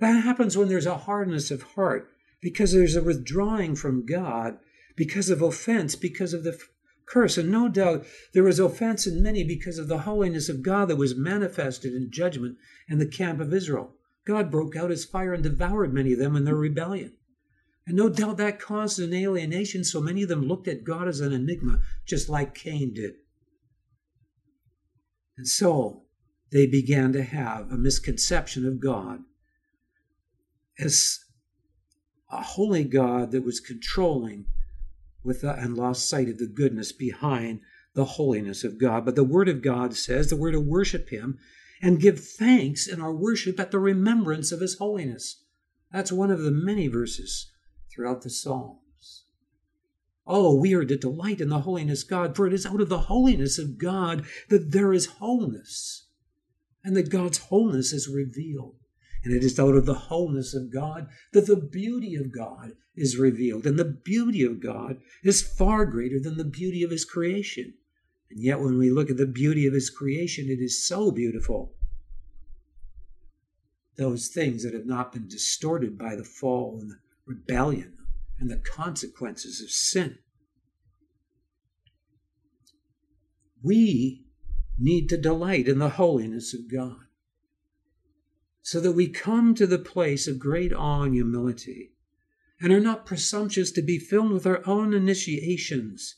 That 0.00 0.24
happens 0.24 0.56
when 0.56 0.68
there's 0.68 0.86
a 0.86 0.98
hardness 0.98 1.50
of 1.50 1.62
heart 1.62 2.10
because 2.40 2.72
there's 2.72 2.96
a 2.96 3.02
withdrawing 3.02 3.76
from 3.76 4.06
God 4.06 4.58
because 4.96 5.30
of 5.30 5.40
offense, 5.40 5.94
because 5.94 6.34
of 6.34 6.44
the 6.44 6.58
curse. 7.06 7.38
And 7.38 7.50
no 7.50 7.68
doubt 7.68 8.04
there 8.34 8.42
was 8.42 8.58
offense 8.58 9.06
in 9.06 9.22
many 9.22 9.44
because 9.44 9.78
of 9.78 9.88
the 9.88 9.98
holiness 9.98 10.48
of 10.48 10.62
God 10.62 10.88
that 10.88 10.96
was 10.96 11.16
manifested 11.16 11.94
in 11.94 12.10
judgment 12.10 12.56
in 12.88 12.98
the 12.98 13.06
camp 13.06 13.40
of 13.40 13.54
Israel. 13.54 13.94
God 14.26 14.50
broke 14.50 14.76
out 14.76 14.90
his 14.90 15.04
fire 15.04 15.32
and 15.32 15.42
devoured 15.42 15.94
many 15.94 16.12
of 16.12 16.18
them 16.18 16.36
in 16.36 16.44
their 16.44 16.56
rebellion. 16.56 17.12
And 17.88 17.96
no 17.96 18.10
doubt 18.10 18.36
that 18.36 18.60
caused 18.60 19.00
an 19.00 19.14
alienation, 19.14 19.82
so 19.82 19.98
many 19.98 20.22
of 20.22 20.28
them 20.28 20.42
looked 20.42 20.68
at 20.68 20.84
God 20.84 21.08
as 21.08 21.20
an 21.20 21.32
enigma, 21.32 21.80
just 22.04 22.28
like 22.28 22.54
Cain 22.54 22.92
did. 22.92 23.14
And 25.38 25.48
so 25.48 26.02
they 26.52 26.66
began 26.66 27.14
to 27.14 27.22
have 27.22 27.72
a 27.72 27.78
misconception 27.78 28.66
of 28.66 28.78
God 28.78 29.20
as 30.78 31.20
a 32.30 32.42
holy 32.42 32.84
God 32.84 33.30
that 33.30 33.42
was 33.42 33.58
controlling 33.58 34.44
with 35.24 35.40
the, 35.40 35.54
and 35.54 35.74
lost 35.74 36.10
sight 36.10 36.28
of 36.28 36.36
the 36.36 36.46
goodness 36.46 36.92
behind 36.92 37.60
the 37.94 38.04
holiness 38.04 38.64
of 38.64 38.78
God. 38.78 39.06
But 39.06 39.16
the 39.16 39.24
Word 39.24 39.48
of 39.48 39.62
God 39.62 39.96
says 39.96 40.28
that 40.28 40.36
we're 40.36 40.50
to 40.50 40.60
worship 40.60 41.08
Him 41.08 41.38
and 41.80 41.98
give 41.98 42.20
thanks 42.20 42.86
in 42.86 43.00
our 43.00 43.14
worship 43.14 43.58
at 43.58 43.70
the 43.70 43.78
remembrance 43.78 44.52
of 44.52 44.60
His 44.60 44.76
holiness. 44.76 45.42
That's 45.90 46.12
one 46.12 46.30
of 46.30 46.40
the 46.40 46.50
many 46.50 46.86
verses 46.88 47.50
throughout 47.98 48.22
the 48.22 48.30
Psalms. 48.30 49.24
Oh, 50.24 50.54
we 50.54 50.72
are 50.72 50.84
to 50.84 50.96
delight 50.96 51.40
in 51.40 51.48
the 51.48 51.62
holiness 51.62 52.04
of 52.04 52.08
God, 52.08 52.36
for 52.36 52.46
it 52.46 52.52
is 52.52 52.64
out 52.64 52.80
of 52.80 52.88
the 52.88 53.00
holiness 53.00 53.58
of 53.58 53.76
God 53.76 54.24
that 54.50 54.70
there 54.70 54.92
is 54.92 55.06
wholeness, 55.06 56.06
and 56.84 56.96
that 56.96 57.10
God's 57.10 57.38
wholeness 57.38 57.92
is 57.92 58.08
revealed. 58.08 58.76
And 59.24 59.34
it 59.34 59.42
is 59.42 59.58
out 59.58 59.74
of 59.74 59.84
the 59.84 59.94
wholeness 59.94 60.54
of 60.54 60.72
God 60.72 61.08
that 61.32 61.48
the 61.48 61.56
beauty 61.56 62.14
of 62.14 62.30
God 62.32 62.74
is 62.94 63.16
revealed. 63.16 63.66
And 63.66 63.76
the 63.76 63.84
beauty 63.84 64.44
of 64.44 64.60
God 64.60 64.98
is 65.24 65.42
far 65.42 65.84
greater 65.84 66.20
than 66.20 66.36
the 66.36 66.44
beauty 66.44 66.84
of 66.84 66.92
His 66.92 67.04
creation. 67.04 67.74
And 68.30 68.38
yet, 68.38 68.60
when 68.60 68.78
we 68.78 68.92
look 68.92 69.10
at 69.10 69.16
the 69.16 69.26
beauty 69.26 69.66
of 69.66 69.74
His 69.74 69.90
creation, 69.90 70.46
it 70.48 70.60
is 70.60 70.86
so 70.86 71.10
beautiful. 71.10 71.72
Those 73.96 74.28
things 74.28 74.62
that 74.62 74.72
have 74.72 74.86
not 74.86 75.12
been 75.12 75.26
distorted 75.26 75.98
by 75.98 76.14
the 76.14 76.22
fall 76.22 76.78
and 76.80 76.92
the 76.92 76.98
rebellion 77.28 77.96
and 78.38 78.50
the 78.50 78.56
consequences 78.56 79.60
of 79.60 79.70
sin. 79.70 80.18
We 83.62 84.24
need 84.78 85.08
to 85.08 85.16
delight 85.16 85.68
in 85.68 85.78
the 85.78 85.90
holiness 85.90 86.54
of 86.54 86.70
God 86.70 86.96
so 88.62 88.80
that 88.80 88.92
we 88.92 89.08
come 89.08 89.54
to 89.54 89.66
the 89.66 89.78
place 89.78 90.28
of 90.28 90.38
great 90.38 90.72
awe 90.72 91.02
and 91.02 91.14
humility 91.14 91.92
and 92.60 92.72
are 92.72 92.80
not 92.80 93.06
presumptuous 93.06 93.70
to 93.72 93.82
be 93.82 93.98
filled 93.98 94.32
with 94.32 94.46
our 94.46 94.66
own 94.66 94.92
initiations 94.92 96.16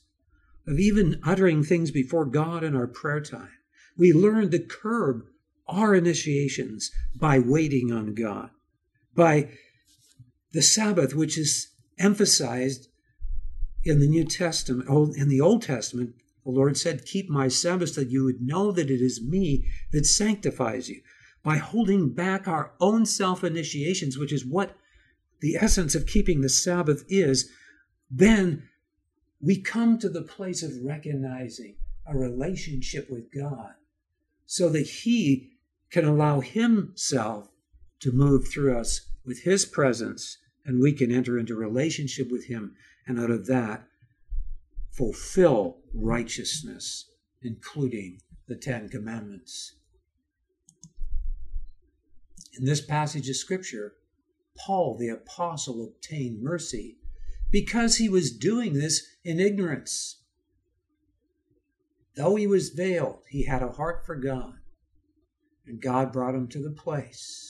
of 0.67 0.79
even 0.79 1.21
uttering 1.25 1.63
things 1.63 1.91
before 1.91 2.25
God 2.25 2.65
in 2.65 2.75
our 2.75 2.87
prayer 2.87 3.21
time. 3.21 3.51
We 3.97 4.13
learn 4.13 4.51
to 4.51 4.59
curb 4.59 5.23
our 5.67 5.95
initiations 5.95 6.91
by 7.15 7.39
waiting 7.39 7.93
on 7.93 8.15
God, 8.15 8.51
by 9.15 9.51
the 10.53 10.63
Sabbath, 10.63 11.15
which 11.15 11.39
is 11.39 11.69
emphasized 11.99 12.89
in 13.85 14.01
the 14.01 14.09
New 14.09 14.25
Testament, 14.25 14.87
oh, 14.89 15.13
in 15.17 15.29
the 15.29 15.41
Old 15.41 15.63
Testament, 15.63 16.15
the 16.45 16.51
Lord 16.51 16.77
said, 16.77 17.07
Keep 17.07 17.29
my 17.29 17.49
Sabbath 17.49 17.95
that 17.95 18.11
you 18.11 18.25
would 18.25 18.41
know 18.41 18.73
that 18.73 18.91
it 18.91 19.01
is 19.01 19.23
me 19.23 19.69
that 19.93 20.07
sanctifies 20.07 20.89
you. 20.89 21.03
By 21.43 21.57
holding 21.57 22.13
back 22.13 22.47
our 22.47 22.73
own 22.81 23.07
self 23.07 23.45
initiations, 23.45 24.19
which 24.19 24.33
is 24.33 24.45
what 24.45 24.77
the 25.41 25.57
essence 25.57 25.95
of 25.95 26.07
keeping 26.07 26.41
the 26.41 26.49
Sabbath 26.49 27.05
is, 27.09 27.51
then 28.11 28.69
we 29.41 29.61
come 29.61 29.99
to 29.99 30.09
the 30.09 30.23
place 30.23 30.63
of 30.63 30.85
recognizing 30.85 31.77
a 32.07 32.17
relationship 32.17 33.11
with 33.11 33.33
God 33.33 33.75
so 34.45 34.69
that 34.71 34.87
He 34.87 35.53
can 35.91 36.05
allow 36.05 36.41
Himself 36.41 37.49
to 38.01 38.13
move 38.13 38.49
through 38.49 38.77
us 38.77 39.10
with 39.25 39.43
His 39.43 39.65
presence, 39.65 40.39
and 40.65 40.81
we 40.81 40.93
can 40.93 41.13
enter 41.13 41.39
into 41.39 41.55
relationship 41.55 42.31
with 42.31 42.47
Him, 42.47 42.75
and 43.07 43.19
out 43.19 43.31
of 43.31 43.47
that, 43.47 43.85
fulfill 44.91 45.79
righteousness, 45.95 47.11
including 47.43 48.21
the 48.49 48.57
Ten 48.57 48.89
Commandments. 48.89 49.77
In 52.59 52.65
this 52.65 52.81
passage 52.81 53.29
of 53.29 53.37
Scripture, 53.37 53.95
Paul 54.57 54.97
the 54.99 55.09
Apostle 55.09 55.85
obtained 55.85 56.43
mercy 56.43 56.99
because 57.51 57.97
he 57.97 58.09
was 58.09 58.37
doing 58.37 58.75
this 58.75 59.07
in 59.25 59.41
ignorance. 59.41 60.21
Though 62.17 62.37
he 62.37 62.47
was 62.47 62.71
veiled, 62.71 63.23
he 63.29 63.45
had 63.45 63.63
a 63.63 63.73
heart 63.73 64.05
for 64.05 64.17
God, 64.17 64.55
and 65.67 65.81
God 65.81 66.13
brought 66.13 66.35
him 66.35 66.49
to 66.49 66.63
the 66.63 66.71
place 66.71 67.50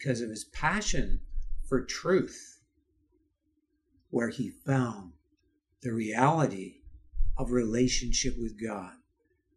because 0.00 0.20
of 0.20 0.30
his 0.30 0.44
passion 0.44 1.20
for 1.68 1.84
truth, 1.84 2.60
where 4.10 4.30
he 4.30 4.50
found 4.50 5.12
the 5.82 5.92
reality 5.92 6.76
of 7.36 7.50
relationship 7.50 8.34
with 8.38 8.60
God 8.60 8.92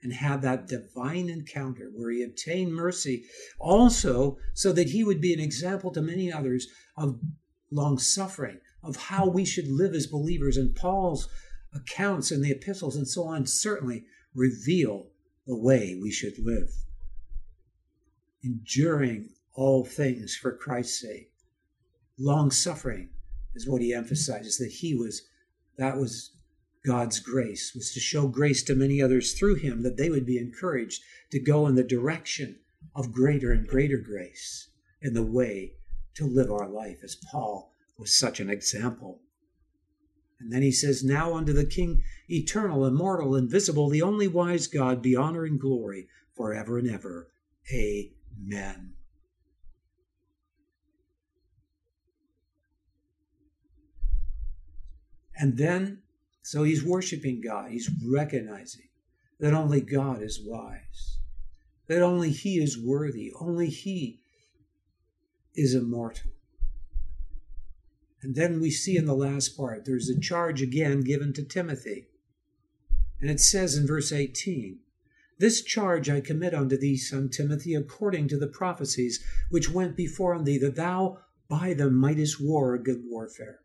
and 0.01 0.13
had 0.13 0.41
that 0.41 0.67
divine 0.67 1.29
encounter 1.29 1.89
where 1.95 2.11
he 2.11 2.23
obtained 2.23 2.73
mercy 2.73 3.23
also 3.57 4.37
so 4.53 4.73
that 4.73 4.89
he 4.89 5.03
would 5.03 5.21
be 5.21 5.33
an 5.33 5.39
example 5.39 5.91
to 5.91 6.01
many 6.01 6.31
others 6.31 6.67
of 6.97 7.19
long 7.71 7.97
suffering, 7.97 8.59
of 8.83 8.95
how 8.95 9.27
we 9.27 9.45
should 9.45 9.67
live 9.67 9.93
as 9.93 10.07
believers. 10.07 10.57
And 10.57 10.75
Paul's 10.75 11.29
accounts 11.73 12.31
in 12.31 12.41
the 12.41 12.51
epistles 12.51 12.95
and 12.95 13.07
so 13.07 13.23
on 13.23 13.45
certainly 13.45 14.03
reveal 14.35 15.07
the 15.47 15.57
way 15.57 15.97
we 15.99 16.11
should 16.11 16.37
live. 16.37 16.69
Enduring 18.43 19.29
all 19.53 19.85
things 19.85 20.35
for 20.35 20.55
Christ's 20.55 21.01
sake. 21.01 21.31
Long 22.17 22.51
suffering 22.51 23.09
is 23.55 23.67
what 23.67 23.81
he 23.81 23.93
emphasizes 23.93 24.57
that 24.57 24.71
he 24.71 24.95
was, 24.95 25.23
that 25.77 25.97
was 25.97 26.31
God's 26.85 27.19
grace, 27.19 27.73
was 27.73 27.93
to 27.93 27.99
show 27.99 28.27
grace 28.27 28.63
to 28.63 28.75
many 28.75 29.01
others 29.01 29.33
through 29.33 29.55
him, 29.55 29.83
that 29.83 29.97
they 29.97 30.09
would 30.09 30.25
be 30.25 30.37
encouraged 30.37 31.01
to 31.31 31.39
go 31.39 31.67
in 31.67 31.75
the 31.75 31.83
direction 31.83 32.59
of 32.95 33.13
greater 33.13 33.51
and 33.51 33.67
greater 33.67 33.97
grace 33.97 34.69
in 35.01 35.13
the 35.13 35.23
way 35.23 35.73
to 36.15 36.25
live 36.25 36.51
our 36.51 36.69
life, 36.69 36.99
as 37.03 37.15
Paul 37.15 37.71
was 37.97 38.17
such 38.17 38.39
an 38.39 38.49
example. 38.49 39.21
And 40.39 40.51
then 40.51 40.61
he 40.61 40.71
says, 40.71 41.03
Now 41.03 41.35
unto 41.35 41.53
the 41.53 41.65
King, 41.65 42.03
eternal, 42.29 42.85
immortal, 42.85 43.35
invisible, 43.35 43.89
the 43.89 44.01
only 44.01 44.27
wise 44.27 44.67
God, 44.67 45.01
be 45.01 45.15
honor 45.15 45.45
and 45.45 45.59
glory 45.59 46.07
forever 46.35 46.77
and 46.77 46.89
ever. 46.89 47.29
Amen. 47.73 48.93
And 55.37 55.57
then, 55.57 56.03
so 56.41 56.63
he's 56.63 56.83
worshiping 56.83 57.41
God. 57.41 57.71
He's 57.71 57.89
recognizing 58.05 58.89
that 59.39 59.53
only 59.53 59.81
God 59.81 60.21
is 60.21 60.39
wise, 60.41 61.19
that 61.87 62.01
only 62.01 62.29
He 62.29 62.63
is 62.63 62.79
worthy, 62.79 63.33
only 63.39 63.67
He 63.69 64.21
is 65.53 65.75
immortal. 65.75 66.31
And 68.21 68.35
then 68.35 68.61
we 68.61 68.71
see 68.71 68.95
in 68.95 69.05
the 69.05 69.13
last 69.13 69.57
part, 69.57 69.83
there's 69.83 70.09
a 70.09 70.17
charge 70.17 70.61
again 70.61 71.01
given 71.01 71.33
to 71.33 71.43
Timothy. 71.43 72.07
And 73.19 73.29
it 73.29 73.41
says 73.41 73.75
in 73.75 73.85
verse 73.85 74.13
18, 74.13 74.79
This 75.39 75.61
charge 75.61 76.09
I 76.09 76.21
commit 76.21 76.53
unto 76.53 76.77
thee, 76.77 76.95
son 76.95 77.27
Timothy, 77.27 77.75
according 77.75 78.29
to 78.29 78.37
the 78.37 78.47
prophecies 78.47 79.21
which 79.49 79.69
went 79.69 79.97
before 79.97 80.33
on 80.33 80.45
thee, 80.45 80.57
that 80.59 80.77
thou 80.77 81.19
by 81.49 81.73
them 81.73 81.95
mightest 81.95 82.41
war 82.41 82.73
a 82.73 82.81
good 82.81 83.03
warfare. 83.05 83.59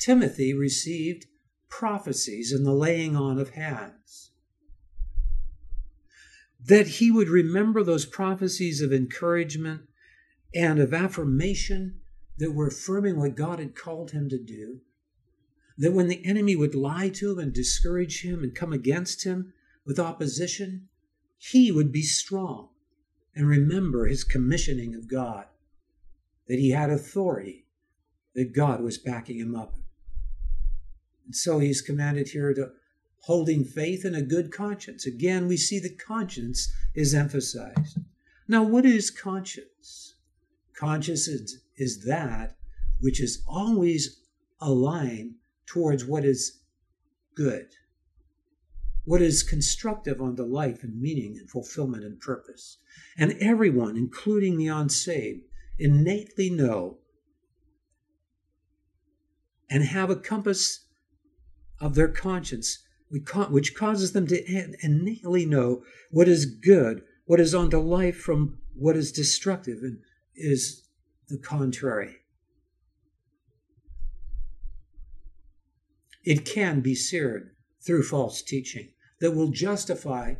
Timothy 0.00 0.54
received 0.54 1.26
prophecies 1.68 2.52
and 2.52 2.64
the 2.64 2.72
laying 2.72 3.14
on 3.14 3.38
of 3.38 3.50
hands. 3.50 4.30
That 6.64 6.86
he 6.86 7.10
would 7.10 7.28
remember 7.28 7.82
those 7.82 8.06
prophecies 8.06 8.80
of 8.80 8.92
encouragement 8.92 9.82
and 10.54 10.78
of 10.78 10.94
affirmation 10.94 12.00
that 12.38 12.52
were 12.52 12.68
affirming 12.68 13.18
what 13.18 13.34
God 13.34 13.58
had 13.58 13.76
called 13.76 14.12
him 14.12 14.30
to 14.30 14.38
do. 14.38 14.80
That 15.76 15.92
when 15.92 16.08
the 16.08 16.24
enemy 16.24 16.56
would 16.56 16.74
lie 16.74 17.10
to 17.10 17.32
him 17.32 17.38
and 17.38 17.52
discourage 17.52 18.22
him 18.22 18.42
and 18.42 18.54
come 18.54 18.72
against 18.72 19.24
him 19.24 19.52
with 19.84 19.98
opposition, 19.98 20.88
he 21.36 21.70
would 21.70 21.92
be 21.92 22.02
strong 22.02 22.70
and 23.34 23.46
remember 23.46 24.06
his 24.06 24.24
commissioning 24.24 24.94
of 24.94 25.10
God, 25.10 25.44
that 26.48 26.58
he 26.58 26.70
had 26.70 26.90
authority, 26.90 27.66
that 28.34 28.54
God 28.54 28.82
was 28.82 28.98
backing 28.98 29.38
him 29.38 29.54
up. 29.54 29.76
And 31.30 31.36
so 31.36 31.60
he's 31.60 31.80
commanded 31.80 32.30
here 32.30 32.52
to 32.54 32.72
holding 33.20 33.62
faith 33.62 34.04
and 34.04 34.16
a 34.16 34.20
good 34.20 34.50
conscience. 34.50 35.06
Again, 35.06 35.46
we 35.46 35.56
see 35.56 35.78
that 35.78 35.96
conscience 35.96 36.72
is 36.92 37.14
emphasized. 37.14 37.98
Now, 38.48 38.64
what 38.64 38.84
is 38.84 39.12
conscience? 39.12 40.16
Conscience 40.76 41.28
is, 41.28 41.60
is 41.76 42.04
that 42.06 42.56
which 42.98 43.20
is 43.20 43.44
always 43.46 44.22
aligned 44.60 45.34
towards 45.66 46.04
what 46.04 46.24
is 46.24 46.62
good, 47.36 47.68
what 49.04 49.22
is 49.22 49.44
constructive 49.44 50.20
on 50.20 50.34
the 50.34 50.44
life 50.44 50.82
and 50.82 51.00
meaning 51.00 51.36
and 51.38 51.48
fulfillment 51.48 52.02
and 52.02 52.18
purpose. 52.18 52.78
And 53.16 53.36
everyone, 53.40 53.96
including 53.96 54.58
the 54.58 54.66
unsaved, 54.66 55.42
innately 55.78 56.50
know 56.50 56.98
and 59.70 59.84
have 59.84 60.10
a 60.10 60.16
compass 60.16 60.86
of 61.80 61.94
their 61.94 62.08
conscience, 62.08 62.84
which 63.08 63.74
causes 63.74 64.12
them 64.12 64.26
to 64.26 64.74
innately 64.84 65.46
know 65.46 65.82
what 66.10 66.28
is 66.28 66.44
good, 66.44 67.02
what 67.24 67.40
is 67.40 67.54
unto 67.54 67.78
life 67.78 68.16
from 68.16 68.58
what 68.74 68.96
is 68.96 69.12
destructive 69.12 69.78
and 69.82 69.98
is 70.34 70.88
the 71.28 71.38
contrary. 71.38 72.16
It 76.24 76.44
can 76.44 76.80
be 76.80 76.94
seared 76.94 77.50
through 77.84 78.02
false 78.02 78.42
teaching 78.42 78.90
that 79.20 79.32
will 79.32 79.48
justify 79.48 80.34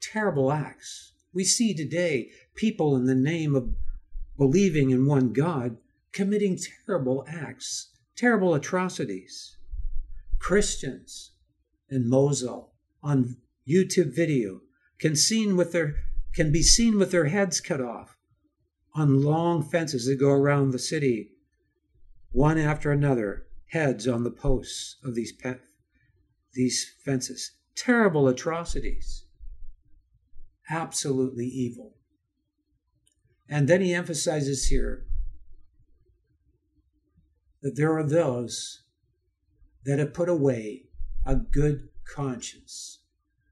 terrible 0.00 0.50
acts. 0.50 1.12
We 1.32 1.44
see 1.44 1.74
today 1.74 2.30
people 2.54 2.96
in 2.96 3.04
the 3.04 3.14
name 3.14 3.54
of 3.54 3.74
believing 4.36 4.90
in 4.90 5.06
one 5.06 5.32
God 5.32 5.76
committing 6.12 6.58
terrible 6.86 7.24
acts 7.28 7.89
terrible 8.20 8.54
atrocities. 8.54 9.56
Christians 10.38 11.32
in 11.88 12.08
Mosul 12.08 12.74
on 13.02 13.36
YouTube 13.66 14.14
video 14.14 14.60
can 14.98 15.16
seen 15.16 15.56
with 15.56 15.72
their 15.72 15.96
can 16.34 16.52
be 16.52 16.62
seen 16.62 16.98
with 16.98 17.10
their 17.10 17.24
heads 17.24 17.60
cut 17.60 17.80
off 17.80 18.18
on 18.94 19.22
long 19.22 19.62
fences 19.62 20.06
that 20.06 20.20
go 20.20 20.30
around 20.30 20.70
the 20.70 20.78
city, 20.78 21.30
one 22.30 22.58
after 22.58 22.92
another, 22.92 23.46
heads 23.70 24.06
on 24.06 24.22
the 24.22 24.30
posts 24.30 24.98
of 25.02 25.14
these 25.14 25.32
pe- 25.32 25.56
these 26.52 26.94
fences. 27.02 27.52
Terrible 27.74 28.28
atrocities. 28.28 29.24
Absolutely 30.68 31.46
evil. 31.46 31.96
And 33.48 33.66
then 33.66 33.80
he 33.80 33.94
emphasizes 33.94 34.68
here 34.68 35.06
that 37.62 37.76
there 37.76 37.96
are 37.96 38.04
those 38.04 38.82
that 39.84 39.98
have 39.98 40.14
put 40.14 40.28
away 40.28 40.84
a 41.26 41.36
good 41.36 41.88
conscience. 42.04 43.00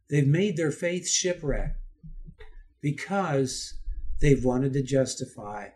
They've 0.08 0.26
made 0.26 0.56
their 0.56 0.70
faith 0.70 1.08
shipwreck 1.08 1.76
because 2.80 3.74
they've 4.20 4.44
wanted 4.44 4.72
to 4.72 4.82
justify 4.82 5.68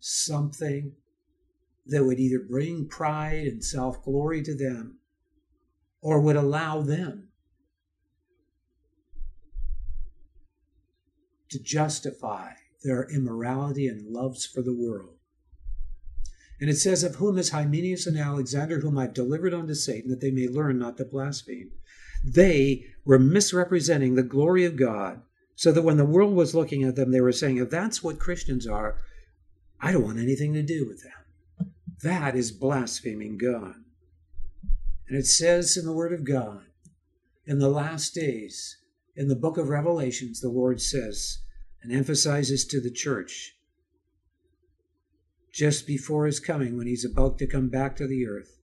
something 0.00 0.92
that 1.86 2.04
would 2.04 2.18
either 2.18 2.40
bring 2.40 2.88
pride 2.88 3.46
and 3.46 3.64
self 3.64 4.02
glory 4.02 4.42
to 4.42 4.54
them 4.54 4.98
or 6.00 6.20
would 6.20 6.36
allow 6.36 6.82
them 6.82 7.28
to 11.50 11.62
justify 11.62 12.50
their 12.82 13.08
immorality 13.10 13.86
and 13.86 14.12
loves 14.12 14.44
for 14.44 14.62
the 14.62 14.74
world. 14.74 15.15
And 16.60 16.70
it 16.70 16.76
says, 16.76 17.02
Of 17.02 17.16
whom 17.16 17.38
is 17.38 17.50
Hymenaeus 17.50 18.06
and 18.06 18.18
Alexander, 18.18 18.80
whom 18.80 18.98
I've 18.98 19.14
delivered 19.14 19.52
unto 19.52 19.74
Satan, 19.74 20.10
that 20.10 20.20
they 20.20 20.30
may 20.30 20.48
learn 20.48 20.78
not 20.78 20.96
to 20.96 21.04
blaspheme. 21.04 21.70
They 22.24 22.86
were 23.04 23.18
misrepresenting 23.18 24.14
the 24.14 24.22
glory 24.22 24.64
of 24.64 24.76
God, 24.76 25.22
so 25.54 25.72
that 25.72 25.82
when 25.82 25.96
the 25.96 26.04
world 26.04 26.34
was 26.34 26.54
looking 26.54 26.82
at 26.82 26.96
them, 26.96 27.12
they 27.12 27.20
were 27.20 27.32
saying, 27.32 27.58
If 27.58 27.70
that's 27.70 28.02
what 28.02 28.18
Christians 28.18 28.66
are, 28.66 28.96
I 29.80 29.92
don't 29.92 30.04
want 30.04 30.18
anything 30.18 30.54
to 30.54 30.62
do 30.62 30.86
with 30.86 31.02
them. 31.02 31.72
That 32.02 32.34
is 32.34 32.52
blaspheming 32.52 33.38
God. 33.38 33.74
And 35.08 35.16
it 35.16 35.26
says 35.26 35.76
in 35.76 35.84
the 35.84 35.92
Word 35.92 36.12
of 36.12 36.24
God, 36.24 36.64
in 37.46 37.58
the 37.58 37.68
last 37.68 38.14
days, 38.14 38.78
in 39.14 39.28
the 39.28 39.36
book 39.36 39.56
of 39.56 39.68
Revelations, 39.68 40.40
the 40.40 40.48
Lord 40.48 40.80
says 40.80 41.38
and 41.82 41.92
emphasizes 41.92 42.66
to 42.66 42.80
the 42.80 42.90
church 42.90 43.55
just 45.56 45.86
before 45.86 46.26
his 46.26 46.38
coming 46.38 46.76
when 46.76 46.86
he's 46.86 47.04
about 47.06 47.38
to 47.38 47.46
come 47.46 47.70
back 47.70 47.96
to 47.96 48.06
the 48.06 48.26
earth 48.26 48.60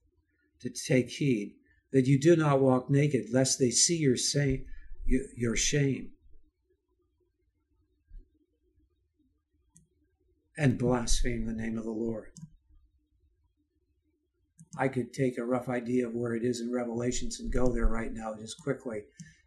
to 0.60 0.70
take 0.70 1.10
heed 1.10 1.56
that 1.92 2.06
you 2.06 2.20
do 2.20 2.36
not 2.36 2.60
walk 2.60 2.88
naked 2.88 3.24
lest 3.32 3.58
they 3.58 3.70
see 3.70 3.96
your, 3.96 4.16
your 5.36 5.56
shame 5.56 6.12
and 10.56 10.78
blaspheme 10.78 11.46
the 11.46 11.52
name 11.52 11.76
of 11.76 11.82
the 11.82 11.90
Lord. 11.90 12.30
I 14.78 14.86
could 14.86 15.12
take 15.12 15.36
a 15.36 15.44
rough 15.44 15.68
idea 15.68 16.06
of 16.06 16.14
where 16.14 16.34
it 16.34 16.44
is 16.44 16.60
in 16.60 16.72
Revelations 16.72 17.40
and 17.40 17.52
go 17.52 17.72
there 17.72 17.88
right 17.88 18.12
now, 18.12 18.34
just 18.38 18.62
quickly 18.62 19.02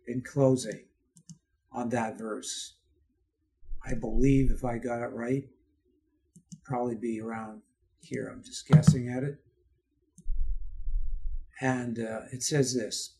in 0.05 0.21
closing 0.21 0.83
on 1.71 1.87
that 1.89 2.17
verse. 2.17 2.75
I 3.85 3.93
believe 3.93 4.51
if 4.51 4.65
I 4.65 4.79
got 4.79 5.01
it 5.01 5.13
right, 5.13 5.45
probably 6.67 6.95
be 6.95 7.21
around 7.21 7.61
here. 8.01 8.29
I'm 8.31 8.43
just 8.43 8.67
guessing 8.67 9.07
at 9.07 9.23
it. 9.23 9.37
And 11.61 11.97
uh, 11.97 12.21
it 12.31 12.43
says 12.43 12.75
this 12.75 13.15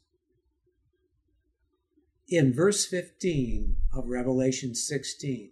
in 2.28 2.54
verse 2.54 2.86
15 2.86 3.78
of 3.96 4.10
Revelation 4.10 4.76
16 4.76 5.52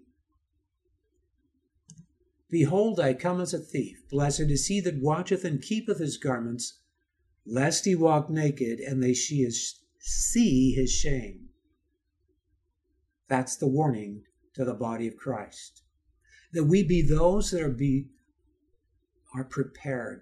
Behold, 2.52 3.00
I 3.00 3.14
come 3.14 3.42
as 3.42 3.54
a 3.54 3.60
thief. 3.60 4.04
Blessed 4.10 4.42
is 4.42 4.68
he 4.68 4.80
that 4.82 5.02
watcheth 5.02 5.44
and 5.44 5.62
keepeth 5.62 5.98
his 5.98 6.18
garments, 6.18 6.80
lest 7.46 7.86
he 7.86 7.96
walk 7.96 8.30
naked 8.30 8.80
and 8.80 9.02
they 9.02 9.14
see 9.14 9.44
his 10.72 10.92
shame. 10.92 11.50
That's 13.28 13.58
the 13.58 13.68
warning 13.68 14.24
to 14.54 14.64
the 14.64 14.76
body 14.76 15.08
of 15.08 15.18
Christ 15.18 15.85
that 16.56 16.64
we 16.64 16.84
be 16.84 17.02
those 17.02 17.52
that 17.52 17.62
are 17.62 17.70
be 17.70 18.08
are 19.36 19.44
prepared, 19.44 20.22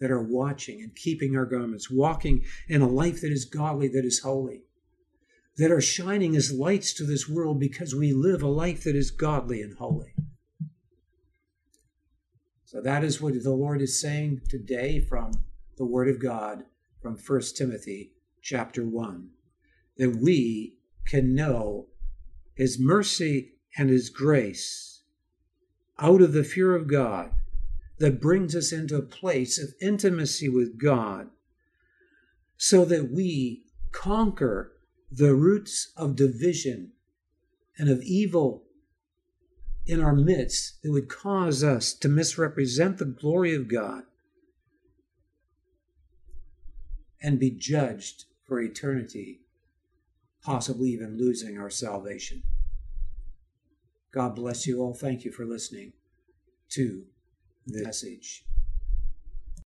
that 0.00 0.10
are 0.10 0.22
watching 0.22 0.80
and 0.80 0.96
keeping 0.96 1.36
our 1.36 1.44
garments, 1.44 1.90
walking 1.90 2.42
in 2.68 2.80
a 2.80 2.88
life 2.88 3.20
that 3.20 3.30
is 3.30 3.44
godly, 3.44 3.88
that 3.88 4.04
is 4.04 4.20
holy, 4.20 4.62
that 5.58 5.70
are 5.70 5.82
shining 5.82 6.34
as 6.34 6.50
lights 6.50 6.94
to 6.94 7.04
this 7.04 7.28
world 7.28 7.60
because 7.60 7.94
we 7.94 8.14
live 8.14 8.42
a 8.42 8.48
life 8.48 8.84
that 8.84 8.96
is 8.96 9.10
godly 9.10 9.60
and 9.60 9.76
holy. 9.76 10.14
So 12.64 12.80
that 12.80 13.04
is 13.04 13.20
what 13.20 13.40
the 13.42 13.52
Lord 13.52 13.82
is 13.82 14.00
saying 14.00 14.40
today 14.48 15.00
from 15.00 15.32
the 15.76 15.84
Word 15.84 16.08
of 16.08 16.18
God 16.20 16.64
from 17.02 17.18
1 17.18 17.40
Timothy 17.54 18.12
chapter 18.40 18.82
1 18.82 19.28
that 19.98 20.16
we 20.16 20.78
can 21.06 21.34
know 21.34 21.88
His 22.54 22.78
mercy 22.80 23.52
and 23.76 23.90
His 23.90 24.08
grace 24.08 24.93
out 25.98 26.20
of 26.20 26.32
the 26.32 26.44
fear 26.44 26.74
of 26.74 26.88
God 26.88 27.30
that 27.98 28.20
brings 28.20 28.56
us 28.56 28.72
into 28.72 28.96
a 28.96 29.02
place 29.02 29.58
of 29.58 29.74
intimacy 29.80 30.48
with 30.48 30.78
God 30.78 31.28
so 32.56 32.84
that 32.84 33.10
we 33.10 33.64
conquer 33.92 34.72
the 35.10 35.34
roots 35.34 35.92
of 35.96 36.16
division 36.16 36.92
and 37.78 37.88
of 37.88 38.02
evil 38.02 38.64
in 39.86 40.02
our 40.02 40.14
midst 40.14 40.82
that 40.82 40.90
would 40.90 41.08
cause 41.08 41.62
us 41.62 41.92
to 41.92 42.08
misrepresent 42.08 42.98
the 42.98 43.04
glory 43.04 43.54
of 43.54 43.68
God 43.68 44.04
and 47.22 47.38
be 47.38 47.50
judged 47.50 48.24
for 48.46 48.60
eternity, 48.60 49.40
possibly 50.42 50.90
even 50.90 51.18
losing 51.18 51.58
our 51.58 51.70
salvation. 51.70 52.42
God 54.14 54.36
bless 54.36 54.64
you 54.64 54.80
all. 54.80 54.94
Thank 54.94 55.24
you 55.24 55.32
for 55.32 55.44
listening 55.44 55.92
to 56.70 57.04
the 57.66 57.82
message. 57.82 58.44